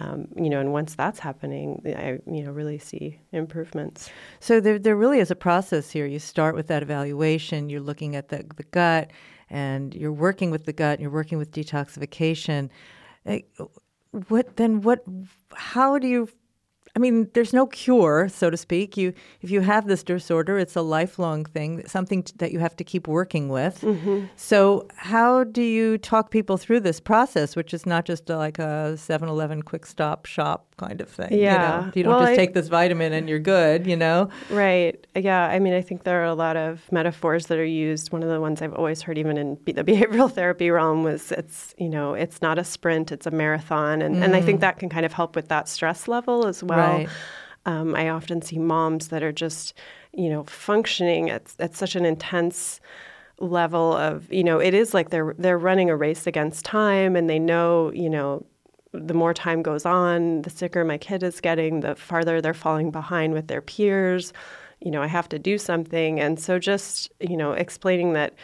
um, 0.00 0.28
you 0.36 0.48
know, 0.48 0.60
and 0.60 0.72
once 0.72 0.94
that's 0.94 1.18
happening, 1.18 1.82
I 1.86 2.20
you 2.30 2.44
know 2.44 2.52
really 2.52 2.78
see 2.78 3.18
improvements. 3.32 4.10
So 4.38 4.60
there, 4.60 4.78
there 4.78 4.94
really 4.94 5.18
is 5.18 5.30
a 5.30 5.34
process 5.34 5.90
here. 5.90 6.06
You 6.06 6.20
start 6.20 6.54
with 6.54 6.68
that 6.68 6.82
evaluation. 6.82 7.68
You're 7.68 7.80
looking 7.80 8.14
at 8.14 8.28
the 8.28 8.44
the 8.56 8.62
gut, 8.64 9.10
and 9.50 9.94
you're 9.94 10.12
working 10.12 10.50
with 10.50 10.64
the 10.64 10.72
gut. 10.72 11.00
You're 11.00 11.10
working 11.10 11.38
with 11.38 11.50
detoxification. 11.50 12.70
What 14.28 14.56
then? 14.56 14.82
What? 14.82 15.02
How 15.54 15.98
do 15.98 16.06
you 16.06 16.28
I 16.98 17.00
mean, 17.00 17.30
there's 17.32 17.52
no 17.52 17.68
cure, 17.68 18.28
so 18.28 18.50
to 18.50 18.56
speak. 18.56 18.96
You, 18.96 19.12
if 19.40 19.52
you 19.52 19.60
have 19.60 19.86
this 19.86 20.02
disorder, 20.02 20.58
it's 20.58 20.74
a 20.74 20.82
lifelong 20.82 21.44
thing, 21.44 21.86
something 21.86 22.24
t- 22.24 22.32
that 22.38 22.50
you 22.50 22.58
have 22.58 22.74
to 22.74 22.82
keep 22.82 23.06
working 23.06 23.48
with. 23.48 23.82
Mm-hmm. 23.82 24.24
So, 24.34 24.88
how 24.96 25.44
do 25.44 25.62
you 25.62 25.98
talk 25.98 26.32
people 26.32 26.56
through 26.56 26.80
this 26.80 26.98
process, 26.98 27.54
which 27.54 27.72
is 27.72 27.86
not 27.86 28.04
just 28.04 28.28
a, 28.30 28.36
like 28.36 28.58
a 28.58 28.94
7-Eleven 28.96 29.62
quick 29.62 29.86
stop 29.86 30.26
shop 30.26 30.74
kind 30.76 31.00
of 31.00 31.08
thing? 31.08 31.28
Yeah, 31.34 31.52
you, 31.78 31.86
know? 31.86 31.92
you 31.94 32.02
don't 32.02 32.12
well, 32.14 32.20
just 32.22 32.32
I, 32.32 32.36
take 32.36 32.54
this 32.54 32.66
vitamin 32.66 33.12
and 33.12 33.28
you're 33.28 33.38
good. 33.38 33.86
You 33.86 33.96
know, 33.96 34.28
right? 34.50 34.98
Yeah. 35.14 35.46
I 35.46 35.60
mean, 35.60 35.74
I 35.74 35.82
think 35.82 36.02
there 36.02 36.20
are 36.20 36.26
a 36.26 36.34
lot 36.34 36.56
of 36.56 36.90
metaphors 36.90 37.46
that 37.46 37.58
are 37.58 37.64
used. 37.64 38.10
One 38.10 38.24
of 38.24 38.28
the 38.28 38.40
ones 38.40 38.60
I've 38.60 38.74
always 38.74 39.02
heard, 39.02 39.18
even 39.18 39.38
in 39.38 39.56
the 39.66 39.84
behavioral 39.84 40.32
therapy 40.32 40.68
realm, 40.72 41.04
was 41.04 41.30
it's 41.30 41.76
you 41.78 41.88
know, 41.88 42.14
it's 42.14 42.42
not 42.42 42.58
a 42.58 42.64
sprint, 42.64 43.12
it's 43.12 43.26
a 43.26 43.30
marathon, 43.30 44.02
and 44.02 44.16
mm. 44.16 44.24
and 44.24 44.34
I 44.34 44.40
think 44.40 44.58
mm. 44.58 44.62
that 44.62 44.80
can 44.80 44.88
kind 44.88 45.06
of 45.06 45.12
help 45.12 45.36
with 45.36 45.46
that 45.46 45.68
stress 45.68 46.08
level 46.08 46.44
as 46.44 46.64
well. 46.64 46.78
Right. 46.78 46.87
Um, 47.66 47.94
I 47.94 48.08
often 48.08 48.40
see 48.40 48.58
moms 48.58 49.08
that 49.08 49.22
are 49.22 49.32
just, 49.32 49.74
you 50.14 50.30
know, 50.30 50.44
functioning 50.44 51.28
at, 51.28 51.54
at 51.58 51.74
such 51.74 51.96
an 51.96 52.04
intense 52.06 52.80
level 53.40 53.94
of, 53.94 54.32
you 54.32 54.42
know, 54.42 54.58
it 54.58 54.74
is 54.74 54.94
like 54.94 55.10
they're 55.10 55.34
they're 55.38 55.58
running 55.58 55.90
a 55.90 55.96
race 55.96 56.26
against 56.26 56.64
time, 56.64 57.14
and 57.14 57.28
they 57.28 57.38
know, 57.38 57.92
you 57.92 58.08
know, 58.08 58.44
the 58.92 59.14
more 59.14 59.34
time 59.34 59.62
goes 59.62 59.84
on, 59.84 60.42
the 60.42 60.50
sicker 60.50 60.84
my 60.84 60.98
kid 60.98 61.22
is 61.22 61.40
getting, 61.40 61.80
the 61.80 61.94
farther 61.94 62.40
they're 62.40 62.54
falling 62.54 62.90
behind 62.90 63.34
with 63.34 63.48
their 63.48 63.60
peers. 63.60 64.32
You 64.80 64.90
know, 64.90 65.02
I 65.02 65.08
have 65.08 65.28
to 65.30 65.38
do 65.38 65.58
something, 65.58 66.20
and 66.20 66.40
so 66.40 66.58
just 66.58 67.10
you 67.20 67.36
know, 67.36 67.52
explaining 67.52 68.14
that 68.14 68.34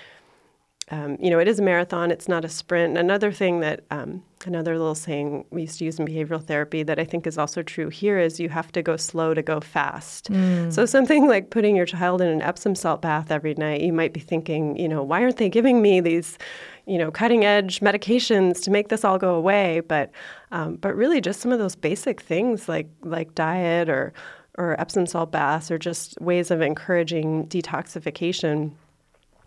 um, 0.90 1.16
you 1.18 1.30
know, 1.30 1.38
it 1.38 1.48
is 1.48 1.58
a 1.58 1.62
marathon, 1.62 2.10
it's 2.10 2.28
not 2.28 2.44
a 2.44 2.48
sprint. 2.48 2.98
Another 2.98 3.32
thing 3.32 3.60
that, 3.60 3.84
um, 3.90 4.22
another 4.44 4.76
little 4.76 4.94
saying 4.94 5.46
we 5.50 5.62
used 5.62 5.78
to 5.78 5.84
use 5.86 5.98
in 5.98 6.06
behavioral 6.06 6.44
therapy 6.44 6.82
that 6.82 6.98
I 6.98 7.04
think 7.04 7.26
is 7.26 7.38
also 7.38 7.62
true 7.62 7.88
here 7.88 8.18
is 8.18 8.38
you 8.38 8.50
have 8.50 8.70
to 8.72 8.82
go 8.82 8.98
slow 8.98 9.32
to 9.32 9.40
go 9.40 9.60
fast. 9.60 10.30
Mm. 10.30 10.70
So, 10.70 10.84
something 10.84 11.26
like 11.26 11.48
putting 11.48 11.74
your 11.74 11.86
child 11.86 12.20
in 12.20 12.28
an 12.28 12.42
Epsom 12.42 12.74
salt 12.74 13.00
bath 13.00 13.30
every 13.30 13.54
night, 13.54 13.80
you 13.80 13.94
might 13.94 14.12
be 14.12 14.20
thinking, 14.20 14.76
you 14.76 14.88
know, 14.88 15.02
why 15.02 15.22
aren't 15.22 15.38
they 15.38 15.48
giving 15.48 15.80
me 15.80 16.00
these, 16.00 16.36
you 16.84 16.98
know, 16.98 17.10
cutting 17.10 17.46
edge 17.46 17.80
medications 17.80 18.62
to 18.64 18.70
make 18.70 18.88
this 18.88 19.04
all 19.04 19.16
go 19.16 19.34
away? 19.34 19.80
But, 19.80 20.10
um, 20.52 20.76
but 20.76 20.94
really 20.94 21.22
just 21.22 21.40
some 21.40 21.52
of 21.52 21.58
those 21.58 21.76
basic 21.76 22.20
things 22.20 22.68
like, 22.68 22.88
like 23.02 23.34
diet 23.34 23.88
or, 23.88 24.12
or 24.58 24.78
Epsom 24.78 25.06
salt 25.06 25.32
baths 25.32 25.70
or 25.70 25.78
just 25.78 26.20
ways 26.20 26.50
of 26.50 26.60
encouraging 26.60 27.46
detoxification 27.46 28.72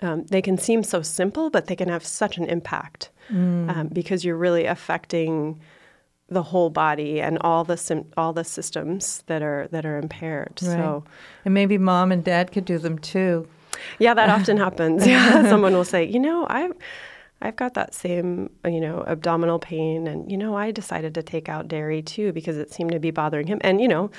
um, 0.01 0.25
they 0.25 0.41
can 0.41 0.57
seem 0.57 0.83
so 0.83 1.01
simple, 1.01 1.49
but 1.49 1.67
they 1.67 1.75
can 1.75 1.89
have 1.89 2.05
such 2.05 2.37
an 2.37 2.45
impact 2.45 3.09
mm. 3.31 3.75
um, 3.75 3.87
because 3.87 4.23
you're 4.23 4.37
really 4.37 4.65
affecting 4.65 5.59
the 6.29 6.43
whole 6.43 6.69
body 6.69 7.21
and 7.21 7.37
all 7.39 7.63
the 7.63 7.77
sim- 7.77 8.11
all 8.17 8.33
the 8.33 8.43
systems 8.43 9.23
that 9.27 9.41
are 9.41 9.67
that 9.71 9.85
are 9.85 9.97
impaired. 9.97 10.59
Right. 10.61 10.71
So, 10.73 11.03
and 11.45 11.53
maybe 11.53 11.77
mom 11.77 12.11
and 12.11 12.23
dad 12.23 12.51
could 12.51 12.65
do 12.65 12.77
them 12.77 12.99
too. 12.99 13.47
Yeah, 13.99 14.13
that 14.13 14.29
often 14.39 14.57
happens. 14.57 15.07
Yeah, 15.07 15.43
someone 15.49 15.73
will 15.73 15.85
say, 15.85 16.03
you 16.05 16.19
know, 16.19 16.45
I. 16.49 16.69
I've 17.39 17.55
got 17.55 17.75
that 17.75 17.93
same, 17.93 18.49
you 18.65 18.81
know, 18.81 19.03
abdominal 19.05 19.59
pain, 19.59 20.07
and 20.07 20.31
you 20.31 20.35
know, 20.35 20.57
I 20.57 20.71
decided 20.71 21.13
to 21.13 21.21
take 21.21 21.47
out 21.47 21.67
dairy 21.67 22.01
too 22.01 22.33
because 22.33 22.57
it 22.57 22.73
seemed 22.73 22.93
to 22.93 22.99
be 22.99 23.11
bothering 23.11 23.45
him. 23.45 23.59
And 23.61 23.79
you 23.79 23.87
know, 23.87 24.09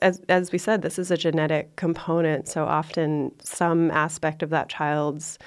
as 0.00 0.20
as 0.28 0.52
we 0.52 0.58
said, 0.58 0.82
this 0.82 0.98
is 0.98 1.10
a 1.10 1.16
genetic 1.16 1.76
component. 1.76 2.48
So 2.48 2.64
often, 2.64 3.32
some 3.42 3.90
aspect 3.90 4.42
of 4.42 4.50
that 4.50 4.68
child's 4.68 5.38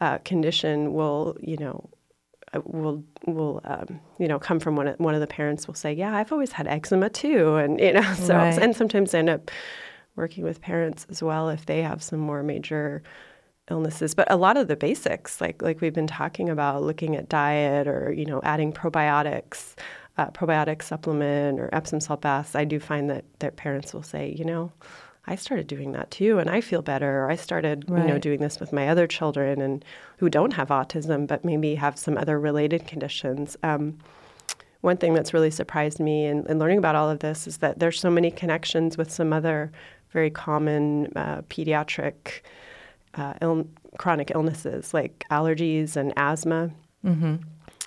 uh, 0.00 0.18
condition 0.18 0.92
will, 0.92 1.36
you 1.40 1.56
know, 1.56 1.90
uh, 2.52 2.60
will 2.64 3.04
will 3.26 3.60
um, 3.64 4.00
you 4.18 4.28
know 4.28 4.38
come 4.38 4.60
from 4.60 4.76
one 4.76 4.88
of, 4.88 4.98
one 4.98 5.14
of 5.14 5.20
the 5.20 5.26
parents 5.26 5.66
will 5.66 5.74
say, 5.74 5.92
"Yeah, 5.92 6.16
I've 6.16 6.32
always 6.32 6.52
had 6.52 6.66
eczema 6.66 7.10
too," 7.10 7.56
and 7.56 7.80
you 7.80 7.92
know, 7.92 8.14
so 8.14 8.36
right. 8.36 8.58
and 8.58 8.74
sometimes 8.74 9.14
end 9.14 9.28
up 9.28 9.50
working 10.16 10.44
with 10.44 10.60
parents 10.60 11.06
as 11.08 11.22
well 11.22 11.48
if 11.48 11.66
they 11.66 11.82
have 11.82 12.02
some 12.02 12.18
more 12.18 12.42
major 12.42 13.02
illnesses, 13.70 14.14
but 14.14 14.30
a 14.30 14.36
lot 14.36 14.56
of 14.56 14.68
the 14.68 14.76
basics, 14.76 15.40
like 15.40 15.62
like 15.62 15.80
we've 15.80 15.94
been 15.94 16.06
talking 16.06 16.48
about, 16.48 16.82
looking 16.82 17.16
at 17.16 17.28
diet 17.28 17.86
or 17.86 18.12
you 18.12 18.24
know 18.24 18.40
adding 18.44 18.72
probiotics, 18.72 19.74
uh, 20.20 20.30
probiotic 20.32 20.82
supplement 20.82 21.58
or 21.58 21.70
Epsom 21.72 21.98
salt 21.98 22.20
baths. 22.20 22.54
I 22.54 22.64
do 22.64 22.78
find 22.78 23.08
that 23.08 23.24
that 23.38 23.56
parents 23.56 23.94
will 23.94 24.02
say, 24.02 24.34
you 24.36 24.44
know, 24.44 24.70
I 25.26 25.34
started 25.36 25.66
doing 25.66 25.92
that 25.92 26.10
too, 26.10 26.38
and 26.38 26.50
I 26.50 26.60
feel 26.60 26.82
better. 26.82 27.24
Or 27.24 27.30
I 27.30 27.36
started, 27.36 27.88
right. 27.88 28.02
you 28.02 28.08
know, 28.08 28.18
doing 28.18 28.40
this 28.40 28.60
with 28.60 28.72
my 28.72 28.88
other 28.88 29.06
children 29.06 29.62
and 29.62 29.82
who 30.18 30.28
don't 30.28 30.52
have 30.52 30.68
autism, 30.68 31.26
but 31.26 31.44
maybe 31.44 31.74
have 31.74 31.98
some 31.98 32.18
other 32.18 32.38
related 32.38 32.86
conditions. 32.86 33.56
Um, 33.62 33.98
one 34.82 34.98
thing 34.98 35.14
that's 35.14 35.32
really 35.32 35.50
surprised 35.50 36.00
me 36.00 36.26
in, 36.26 36.46
in, 36.46 36.58
learning 36.58 36.78
about 36.78 36.96
all 36.96 37.10
of 37.10 37.20
this 37.20 37.46
is 37.46 37.58
that 37.58 37.78
there's 37.78 38.00
so 38.00 38.10
many 38.10 38.30
connections 38.30 38.96
with 38.96 39.10
some 39.10 39.32
other 39.32 39.72
very 40.10 40.30
common 40.30 41.12
uh, 41.16 41.42
pediatric 41.42 42.40
uh, 43.14 43.34
Ill- 43.40 43.68
chronic 43.98 44.30
illnesses 44.34 44.92
like 44.92 45.24
allergies 45.30 45.96
and 45.96 46.12
asthma. 46.16 46.70
Mm-hmm. 47.04 47.36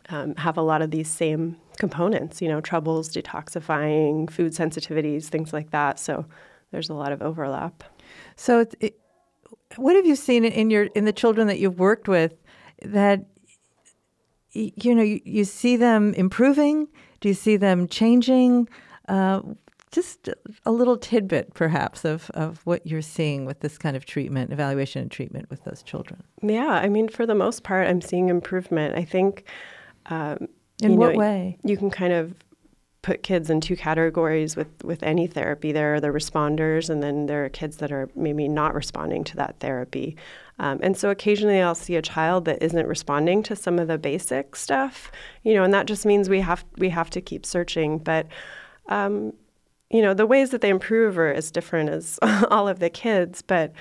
Um, 0.10 0.36
have 0.36 0.58
a 0.58 0.62
lot 0.62 0.82
of 0.82 0.92
these 0.92 1.08
same 1.08 1.56
components, 1.78 2.42
you 2.42 2.48
know, 2.48 2.62
troubles 2.62 3.10
detoxifying, 3.10 4.30
food 4.30 4.54
sensitivities, 4.54 5.26
things 5.26 5.54
like 5.54 5.72
that. 5.72 6.00
So 6.00 6.26
there's 6.72 6.90
a 6.90 6.94
lot 6.94 7.12
of 7.12 7.22
overlap. 7.22 7.84
So, 8.36 8.66
it, 8.80 9.00
what 9.78 9.96
have 9.96 10.06
you 10.06 10.16
seen 10.16 10.44
in 10.44 10.70
your 10.70 10.86
in 10.96 11.06
the 11.06 11.14
children 11.14 11.48
that 11.48 11.60
you've 11.60 11.80
worked 11.80 12.08
with 12.08 12.34
that 12.84 13.26
you 14.52 14.94
know 14.94 15.04
you, 15.04 15.22
you 15.24 15.46
see 15.46 15.78
them 15.78 16.14
improving? 16.16 16.88
Do 17.22 17.28
you 17.30 17.34
see 17.34 17.58
them 17.58 17.88
changing? 17.88 18.68
Uh, 19.08 19.42
just 19.92 20.28
a 20.66 20.72
little 20.72 20.98
tidbit, 20.98 21.54
perhaps, 21.54 22.04
of, 22.04 22.32
of 22.32 22.66
what 22.66 22.86
you're 22.88 23.04
seeing 23.04 23.46
with 23.46 23.60
this 23.60 23.78
kind 23.78 23.96
of 23.96 24.08
treatment, 24.08 24.52
evaluation 24.52 25.04
and 25.04 25.12
treatment 25.12 25.48
with 25.52 25.64
those 25.66 25.84
children. 25.84 26.24
Yeah, 26.42 26.68
I 26.70 26.90
mean, 26.90 27.08
for 27.08 27.28
the 27.28 27.36
most 27.36 27.62
part, 27.62 27.88
I'm 27.88 28.02
seeing 28.02 28.30
improvement. 28.30 28.96
I 28.98 29.06
think. 29.06 29.46
Um, 30.08 30.48
in 30.84 30.98
what 30.98 31.14
know, 31.14 31.20
way? 31.20 31.58
You 31.64 31.78
can 31.78 31.90
kind 31.90 32.14
of 32.14 32.36
put 33.04 33.22
kids 33.22 33.50
in 33.50 33.60
two 33.60 33.76
categories 33.76 34.56
with, 34.56 34.84
with 34.84 35.04
any 35.04 35.28
therapy. 35.28 35.72
There 35.74 35.94
are 35.96 36.00
the 36.00 36.08
responders, 36.08 36.90
and 36.90 37.04
then 37.04 37.26
there 37.26 37.46
are 37.46 37.50
kids 37.50 37.78
that 37.78 37.92
are 37.92 38.10
maybe 38.16 38.48
not 38.48 38.74
responding 38.74 39.26
to 39.26 39.36
that 39.36 39.60
therapy. 39.60 40.16
Um, 40.58 40.80
and 40.82 40.96
so 40.96 41.10
occasionally 41.10 41.62
I'll 41.62 41.76
see 41.76 41.96
a 41.96 42.02
child 42.02 42.46
that 42.46 42.64
isn't 42.64 42.88
responding 42.88 43.44
to 43.44 43.56
some 43.56 43.78
of 43.78 43.88
the 43.88 43.98
basic 43.98 44.56
stuff, 44.56 45.12
you 45.44 45.54
know, 45.54 45.64
and 45.64 45.74
that 45.74 45.86
just 45.86 46.06
means 46.06 46.30
we 46.30 46.42
have 46.42 46.64
we 46.78 46.90
have 46.90 47.10
to 47.12 47.22
keep 47.22 47.46
searching. 47.46 47.98
But 47.98 48.28
um, 48.88 49.34
you 49.90 50.02
know, 50.02 50.14
the 50.14 50.26
ways 50.26 50.52
that 50.52 50.62
they 50.62 50.70
improve 50.70 51.18
are 51.18 51.32
as 51.32 51.52
different 51.52 51.90
as 51.90 52.20
all 52.50 52.68
of 52.68 52.80
the 52.80 52.90
kids, 52.90 53.42
but 53.42 53.74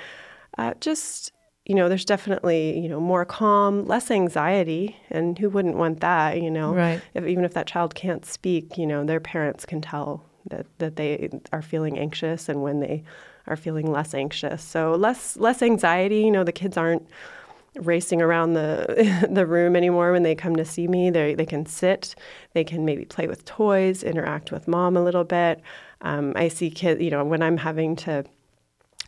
uh, 0.59 0.75
just 0.81 1.33
you 1.65 1.75
know, 1.75 1.89
there's 1.89 2.05
definitely, 2.05 2.79
you 2.79 2.89
know, 2.89 3.01
more 3.01 3.25
calm, 3.25 3.87
less 3.87 4.11
anxiety, 4.11 4.97
and 5.11 5.39
who 5.39 5.49
wouldn't 5.49 5.77
want 5.77 6.01
that, 6.01 6.43
you 6.43 6.51
know? 6.51 6.75
Right. 6.75 7.01
If, 7.15 7.25
even 7.25 7.45
if 7.45 7.55
that 7.55 7.67
child 7.67 7.95
can't 7.95 8.27
speak, 8.27 8.77
you 8.77 8.87
know, 8.87 9.05
their 9.05 9.21
parents 9.21 9.65
can 9.65 9.81
tell 9.81 10.25
that, 10.51 10.67
that 10.79 10.97
they 10.97 11.31
are 11.53 11.63
feeling 11.63 11.99
anxious 11.99 12.49
and 12.49 12.63
when 12.63 12.81
they 12.81 13.05
are 13.47 13.57
feeling 13.57 13.91
less 13.91 14.15
anxious. 14.15 14.63
So 14.63 14.93
less 14.93 15.37
less 15.37 15.63
anxiety, 15.63 16.21
you 16.21 16.31
know, 16.31 16.45
the 16.45 16.53
kids 16.53 16.77
aren't 16.77 17.07
racing 17.77 18.21
around 18.21 18.53
the 18.53 19.27
the 19.31 19.47
room 19.47 19.77
anymore 19.77 20.13
when 20.13 20.23
they 20.23 20.35
come 20.35 20.57
to 20.57 20.65
see 20.65 20.89
me. 20.89 21.11
They 21.11 21.35
they 21.35 21.47
can 21.47 21.67
sit, 21.67 22.15
they 22.55 22.65
can 22.65 22.85
maybe 22.85 23.05
play 23.05 23.27
with 23.27 23.45
toys, 23.45 24.03
interact 24.03 24.53
with 24.53 24.69
mom 24.69 24.97
a 24.97 25.03
little 25.03 25.25
bit. 25.25 25.61
Um, 26.01 26.33
I 26.37 26.49
see 26.49 26.71
kids, 26.71 27.01
you 27.01 27.11
know, 27.11 27.25
when 27.25 27.43
I'm 27.43 27.57
having 27.57 27.97
to 27.97 28.25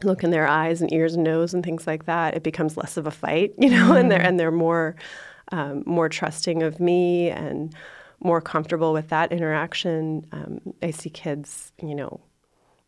look 0.05 0.25
in 0.25 0.31
their 0.31 0.47
eyes 0.47 0.81
and 0.81 0.93
ears 0.93 1.15
and 1.15 1.25
nose 1.25 1.55
and 1.55 1.65
things 1.65 1.87
like 1.87 2.07
that, 2.07 2.35
it 2.35 2.43
becomes 2.43 2.77
less 2.77 2.97
of 2.97 3.07
a 3.07 3.11
fight, 3.11 3.55
you 3.59 3.71
know, 3.71 3.91
mm. 3.91 4.01
and 4.01 4.11
they're 4.11 4.21
and 4.21 4.39
they're 4.39 4.51
more 4.51 4.97
um, 5.53 5.83
more 5.87 6.09
trusting 6.09 6.63
of 6.63 6.81
me 6.81 7.31
and 7.31 7.75
more 8.21 8.41
comfortable 8.41 8.93
with 8.93 9.09
that 9.09 9.33
interaction. 9.33 10.27
Um, 10.33 10.61
I 10.83 10.91
see 10.91 11.11
kids, 11.11 11.73
you 11.83 11.95
know, 11.95 12.21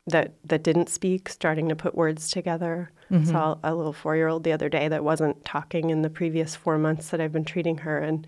that 0.07 0.35
that 0.45 0.63
didn't 0.63 0.89
speak 0.89 1.29
starting 1.29 1.69
to 1.69 1.77
put 1.77 1.95
words 1.95 2.31
together. 2.31 2.91
Mm-hmm. 3.11 3.31
Saw 3.31 3.59
a 3.63 3.75
little 3.75 3.93
four 3.93 4.17
year 4.17 4.29
old 4.29 4.45
the 4.45 4.53
other 4.53 4.69
day 4.69 4.89
that 4.89 5.05
wasn't 5.05 5.45
talking 5.45 5.91
in 5.91 6.03
the 6.03 6.11
previous 6.11 6.57
four 6.57 6.79
months 6.79 7.11
that 7.11 7.21
I've 7.21 7.33
been 7.33 7.45
treating 7.45 7.79
her, 7.79 7.99
and 7.99 8.27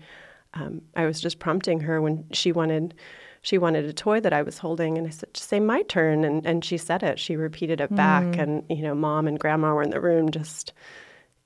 um, 0.53 0.81
I 0.95 1.05
was 1.05 1.19
just 1.19 1.39
prompting 1.39 1.81
her 1.81 2.01
when 2.01 2.25
she 2.31 2.51
wanted 2.51 2.93
she 3.41 3.57
wanted 3.57 3.85
a 3.85 3.93
toy 3.93 4.19
that 4.19 4.33
I 4.33 4.41
was 4.41 4.57
holding, 4.57 4.97
and 4.97 5.07
I 5.07 5.11
said, 5.11 5.33
"Just 5.33 5.49
say 5.49 5.59
my 5.59 5.81
turn," 5.83 6.23
and 6.23 6.45
and 6.45 6.63
she 6.63 6.77
said 6.77 7.03
it. 7.03 7.19
She 7.19 7.35
repeated 7.35 7.79
it 7.79 7.95
back, 7.95 8.25
mm. 8.25 8.39
and 8.39 8.63
you 8.69 8.83
know, 8.83 8.95
mom 8.95 9.27
and 9.27 9.39
grandma 9.39 9.73
were 9.73 9.83
in 9.83 9.91
the 9.91 10.01
room 10.01 10.29
just 10.29 10.73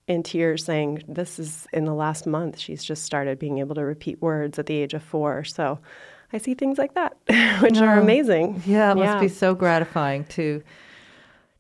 in 0.08 0.24
tears, 0.24 0.66
saying, 0.66 1.04
"This 1.08 1.38
is 1.38 1.68
in 1.72 1.86
the 1.86 1.94
last 1.94 2.26
month. 2.26 2.60
She's 2.60 2.84
just 2.84 3.04
started 3.04 3.38
being 3.38 3.60
able 3.60 3.76
to 3.76 3.84
repeat 3.84 4.22
words 4.22 4.58
at 4.58 4.66
the 4.66 4.76
age 4.76 4.94
of 4.94 5.04
four. 5.04 5.44
So, 5.44 5.80
I 6.32 6.40
see 6.40 6.56
things 6.56 6.78
like 6.78 6.96
that, 6.96 7.16
which 7.62 7.78
oh, 7.78 7.86
are 7.86 8.00
amazing. 8.00 8.64
Yeah, 8.66 8.92
it 8.92 8.96
must 8.96 9.20
be 9.20 9.28
so 9.28 9.54
gratifying 9.54 10.26
to 10.26 10.64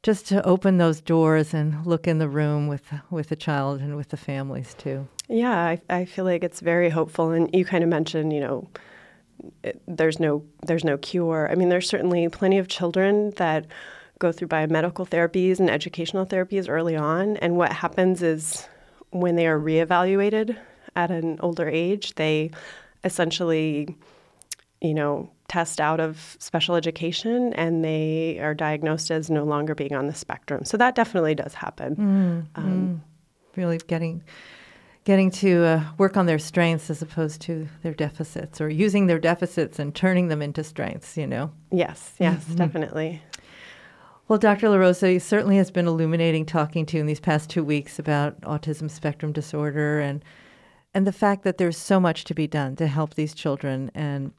just 0.01 0.27
to 0.27 0.43
open 0.45 0.79
those 0.79 0.99
doors 0.99 1.53
and 1.53 1.85
look 1.85 2.07
in 2.07 2.17
the 2.17 2.27
room 2.27 2.67
with 2.67 2.91
with 3.11 3.29
the 3.29 3.35
child 3.35 3.81
and 3.81 3.95
with 3.95 4.09
the 4.09 4.17
families 4.17 4.73
too. 4.73 5.07
Yeah, 5.29 5.55
I, 5.55 5.81
I 5.89 6.05
feel 6.05 6.25
like 6.25 6.43
it's 6.43 6.59
very 6.59 6.89
hopeful. 6.89 7.29
And 7.29 7.53
you 7.53 7.65
kind 7.65 7.83
of 7.83 7.89
mentioned, 7.89 8.33
you 8.33 8.39
know 8.39 8.67
it, 9.63 9.81
there's 9.87 10.19
no 10.19 10.43
there's 10.65 10.83
no 10.83 10.97
cure. 10.97 11.49
I 11.51 11.55
mean, 11.55 11.69
there's 11.69 11.87
certainly 11.87 12.27
plenty 12.29 12.57
of 12.57 12.67
children 12.67 13.31
that 13.37 13.65
go 14.19 14.31
through 14.31 14.47
biomedical 14.47 15.07
therapies 15.07 15.59
and 15.59 15.69
educational 15.69 16.25
therapies 16.25 16.69
early 16.69 16.95
on, 16.95 17.37
and 17.37 17.57
what 17.57 17.71
happens 17.71 18.21
is 18.21 18.67
when 19.11 19.35
they 19.35 19.47
are 19.47 19.59
reevaluated 19.59 20.57
at 20.95 21.11
an 21.11 21.39
older 21.41 21.67
age, 21.67 22.15
they 22.15 22.51
essentially, 23.03 23.95
you 24.81 24.93
know, 24.93 25.29
test 25.47 25.79
out 25.79 25.99
of 25.99 26.35
special 26.39 26.75
education 26.75 27.53
and 27.53 27.83
they 27.83 28.39
are 28.39 28.53
diagnosed 28.53 29.11
as 29.11 29.29
no 29.29 29.43
longer 29.43 29.75
being 29.75 29.93
on 29.93 30.07
the 30.07 30.13
spectrum. 30.13 30.65
So 30.65 30.77
that 30.77 30.95
definitely 30.95 31.35
does 31.35 31.53
happen. 31.53 31.95
Mm, 31.95 32.59
um, 32.59 32.65
mm. 32.65 32.99
Really 33.55 33.77
getting 33.77 34.23
getting 35.03 35.29
to 35.29 35.63
uh, 35.63 35.83
work 35.97 36.15
on 36.15 36.25
their 36.25 36.39
strengths 36.39 36.89
as 36.89 37.01
opposed 37.01 37.41
to 37.41 37.67
their 37.81 37.93
deficits 37.93 38.61
or 38.61 38.69
using 38.69 39.07
their 39.07 39.19
deficits 39.19 39.79
and 39.79 39.93
turning 39.93 40.29
them 40.29 40.41
into 40.41 40.63
strengths, 40.63 41.17
you 41.17 41.27
know? 41.27 41.51
Yes, 41.71 42.13
yes, 42.19 42.45
mm-hmm. 42.45 42.55
definitely. 42.55 43.21
Well, 44.27 44.39
Dr. 44.39 44.67
LaRosa 44.67 45.21
certainly 45.21 45.57
has 45.57 45.69
been 45.69 45.87
illuminating 45.87 46.45
talking 46.45 46.85
to 46.87 46.97
you 46.97 47.01
in 47.01 47.07
these 47.07 47.19
past 47.19 47.49
two 47.49 47.63
weeks 47.63 47.99
about 47.99 48.39
autism 48.41 48.89
spectrum 48.89 49.31
disorder 49.31 49.99
and 49.99 50.23
and 50.95 51.07
the 51.07 51.11
fact 51.11 51.43
that 51.43 51.57
there's 51.57 51.75
so 51.75 51.99
much 51.99 52.23
to 52.25 52.35
be 52.35 52.45
done 52.45 52.75
to 52.75 52.85
help 52.85 53.15
these 53.15 53.33
children 53.33 53.89
and 53.95 54.31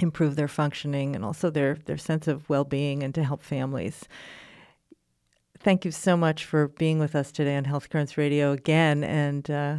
improve 0.00 0.34
their 0.34 0.48
functioning 0.48 1.14
and 1.14 1.24
also 1.24 1.48
their, 1.48 1.76
their 1.86 1.96
sense 1.96 2.26
of 2.26 2.48
well 2.48 2.64
being 2.64 3.04
and 3.04 3.14
to 3.14 3.22
help 3.22 3.40
families 3.40 4.04
thank 5.60 5.84
you 5.84 5.90
so 5.90 6.16
much 6.16 6.44
for 6.44 6.68
being 6.68 6.98
with 6.98 7.14
us 7.14 7.32
today 7.32 7.56
on 7.56 7.64
Health 7.64 7.90
Currents 7.90 8.16
Radio 8.16 8.52
again, 8.52 9.04
and 9.04 9.50
uh, 9.50 9.76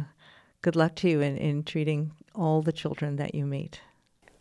good 0.62 0.76
luck 0.76 0.94
to 0.96 1.08
you 1.08 1.20
in, 1.20 1.36
in 1.36 1.64
treating 1.64 2.12
all 2.34 2.62
the 2.62 2.72
children 2.72 3.16
that 3.16 3.34
you 3.34 3.46
meet. 3.46 3.80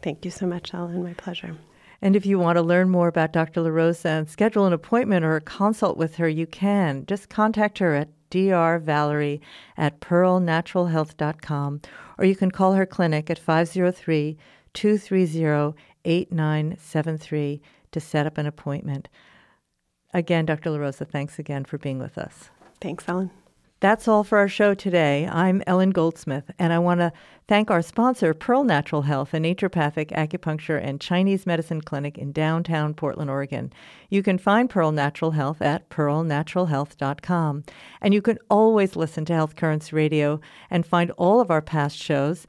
Thank 0.02 0.26
you 0.26 0.32
so 0.32 0.45
much, 0.45 0.73
Ellen. 0.73 1.04
My 1.04 1.13
pleasure. 1.13 1.58
And 2.02 2.15
if 2.15 2.26
you 2.26 2.38
want 2.38 2.58
to 2.58 2.62
learn 2.62 2.89
more 2.89 3.08
about 3.08 3.34
Dr. 3.34 3.62
LaRosa 3.62 4.06
and 4.06 4.30
schedule 4.30 4.65
an 4.65 4.73
appointment 4.73 5.26
or 5.26 5.36
a 5.36 5.41
consult 5.41 5.97
with 5.97 6.15
her, 6.15 6.30
you 6.30 6.45
can. 6.45 7.06
Just 7.08 7.30
contact 7.30 7.80
her 7.80 7.95
at 7.95 8.10
drvalerie 8.30 9.39
at 9.78 10.00
pearlnaturalhealth.com 10.02 11.82
or 12.17 12.26
you 12.26 12.36
can 12.36 12.52
call 12.52 12.73
her 12.73 12.86
clinic 12.86 13.30
at 13.30 13.39
503 13.39 14.38
230 14.73 15.73
8973 16.06 17.62
to 17.91 18.00
set 18.00 18.26
up 18.28 18.38
an 18.38 18.45
appointment. 18.45 19.10
Again, 20.17 20.47
Dr. 20.47 20.71
LaRosa, 20.71 21.08
thanks 21.08 21.38
again 21.38 21.63
for 21.63 21.77
being 21.77 21.99
with 21.99 22.17
us. 22.17 22.49
Thanks, 22.82 23.08
Ellen. 23.08 23.30
That's 23.82 24.08
all 24.08 24.23
for 24.23 24.39
our 24.39 24.47
show 24.47 24.73
today. 24.73 25.30
I'm 25.32 25.62
Ellen 25.67 25.91
Goldsmith, 25.91 26.49
and 26.58 26.73
I 26.73 26.80
want 26.80 27.01
to 27.01 27.13
thank 27.47 27.69
our 27.69 27.84
sponsor, 27.84 28.34
Pearl 28.34 28.63
Natural 28.63 29.03
Health, 29.03 29.36
a 29.36 29.38
naturopathic 29.38 30.10
acupuncture 30.10 30.84
and 30.84 30.99
Chinese 30.99 31.45
medicine 31.45 31.82
clinic 31.82 32.17
in 32.17 32.32
downtown 32.32 32.95
Portland, 32.95 33.30
Oregon. 33.30 33.71
You 34.10 34.23
can 34.23 34.39
find 34.39 34.71
Pearl 34.71 34.91
Natural 34.91 35.30
Health 35.30 35.62
at 35.62 35.88
pearlnaturalhealth.com. 35.91 37.63
And 38.01 38.13
you 38.15 38.23
can 38.23 38.39
always 38.49 38.95
listen 38.95 39.23
to 39.25 39.36
Health 39.36 39.56
Currents 39.56 39.93
Radio 39.93 40.41
and 40.71 40.84
find 40.84 41.12
all 41.12 41.39
of 41.39 41.51
our 41.51 41.62
past 41.62 41.95
shows, 41.95 42.47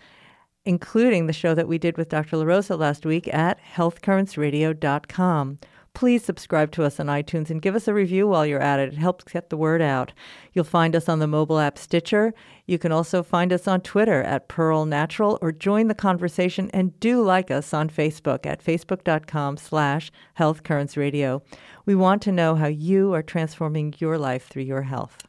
including 0.64 1.26
the 1.26 1.34
show 1.34 1.54
that 1.54 1.68
we 1.68 1.76
did 1.76 1.98
with 1.98 2.08
Dr. 2.08 2.38
LaRosa 2.38 2.78
last 2.78 3.04
week 3.04 3.28
at 3.28 3.58
healthcurrentsradio.com 3.74 5.58
Please 5.94 6.24
subscribe 6.24 6.70
to 6.72 6.84
us 6.84 7.00
on 7.00 7.06
iTunes 7.06 7.50
and 7.50 7.60
give 7.60 7.74
us 7.74 7.88
a 7.88 7.94
review 7.94 8.28
while 8.28 8.46
you're 8.46 8.60
at 8.60 8.78
it. 8.78 8.92
It 8.92 8.98
helps 8.98 9.24
get 9.24 9.50
the 9.50 9.56
word 9.56 9.82
out. 9.82 10.12
You'll 10.52 10.64
find 10.64 10.94
us 10.94 11.08
on 11.08 11.18
the 11.18 11.26
mobile 11.26 11.58
app 11.58 11.76
Stitcher. 11.76 12.32
You 12.66 12.78
can 12.78 12.92
also 12.92 13.22
find 13.22 13.52
us 13.52 13.66
on 13.66 13.80
Twitter 13.80 14.22
at 14.22 14.48
Pearl 14.48 14.84
Natural 14.84 15.38
or 15.42 15.50
join 15.50 15.88
the 15.88 15.94
conversation 15.94 16.70
and 16.72 16.98
do 17.00 17.22
like 17.22 17.50
us 17.50 17.74
on 17.74 17.90
Facebook 17.90 18.46
at 18.46 18.62
facebook.com 18.62 19.56
slash 19.56 20.12
health 20.34 20.62
currents 20.62 20.96
radio. 20.96 21.42
We 21.84 21.94
want 21.94 22.22
to 22.22 22.32
know 22.32 22.54
how 22.54 22.68
you 22.68 23.12
are 23.14 23.22
transforming 23.22 23.94
your 23.98 24.18
life 24.18 24.46
through 24.46 24.64
your 24.64 24.82
health. 24.82 25.26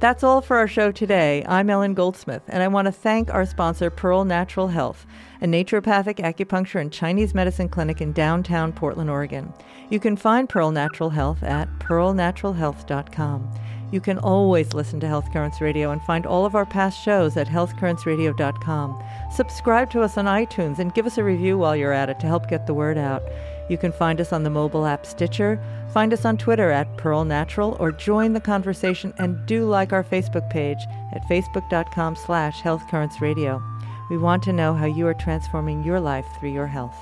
That's 0.00 0.22
all 0.22 0.40
for 0.40 0.56
our 0.56 0.68
show 0.68 0.92
today. 0.92 1.44
I'm 1.48 1.68
Ellen 1.68 1.94
Goldsmith, 1.94 2.42
and 2.46 2.62
I 2.62 2.68
want 2.68 2.86
to 2.86 2.92
thank 2.92 3.34
our 3.34 3.44
sponsor, 3.44 3.90
Pearl 3.90 4.24
Natural 4.24 4.68
Health 4.68 5.04
a 5.40 5.46
naturopathic 5.46 6.16
acupuncture 6.16 6.80
and 6.80 6.92
Chinese 6.92 7.34
medicine 7.34 7.68
clinic 7.68 8.00
in 8.00 8.12
downtown 8.12 8.72
Portland, 8.72 9.10
Oregon. 9.10 9.52
You 9.90 10.00
can 10.00 10.16
find 10.16 10.48
Pearl 10.48 10.70
Natural 10.70 11.10
Health 11.10 11.42
at 11.42 11.68
pearlnaturalhealth.com. 11.78 13.50
You 13.90 14.00
can 14.00 14.18
always 14.18 14.74
listen 14.74 15.00
to 15.00 15.08
Health 15.08 15.32
Currents 15.32 15.60
Radio 15.62 15.90
and 15.90 16.02
find 16.02 16.26
all 16.26 16.44
of 16.44 16.54
our 16.54 16.66
past 16.66 17.02
shows 17.02 17.36
at 17.36 17.46
healthcurrentsradio.com. 17.46 19.02
Subscribe 19.32 19.90
to 19.92 20.02
us 20.02 20.18
on 20.18 20.26
iTunes 20.26 20.78
and 20.78 20.92
give 20.92 21.06
us 21.06 21.16
a 21.16 21.24
review 21.24 21.56
while 21.56 21.74
you're 21.74 21.92
at 21.92 22.10
it 22.10 22.20
to 22.20 22.26
help 22.26 22.48
get 22.50 22.66
the 22.66 22.74
word 22.74 22.98
out. 22.98 23.22
You 23.70 23.78
can 23.78 23.92
find 23.92 24.20
us 24.20 24.32
on 24.32 24.42
the 24.42 24.50
mobile 24.50 24.86
app 24.86 25.06
Stitcher, 25.06 25.62
find 25.92 26.12
us 26.12 26.24
on 26.24 26.36
Twitter 26.36 26.70
at 26.70 26.96
Pearl 26.96 27.24
Natural, 27.24 27.76
or 27.80 27.92
join 27.92 28.32
the 28.32 28.40
conversation 28.40 29.14
and 29.18 29.44
do 29.46 29.66
like 29.66 29.92
our 29.92 30.04
Facebook 30.04 30.48
page 30.50 30.78
at 31.12 31.22
facebook.com 31.22 32.16
slash 32.16 32.60
healthcurrentsradio. 32.62 33.77
We 34.08 34.16
want 34.16 34.42
to 34.44 34.54
know 34.54 34.72
how 34.72 34.86
you 34.86 35.06
are 35.06 35.14
transforming 35.14 35.82
your 35.82 36.00
life 36.00 36.26
through 36.32 36.50
your 36.50 36.66
health. 36.66 36.98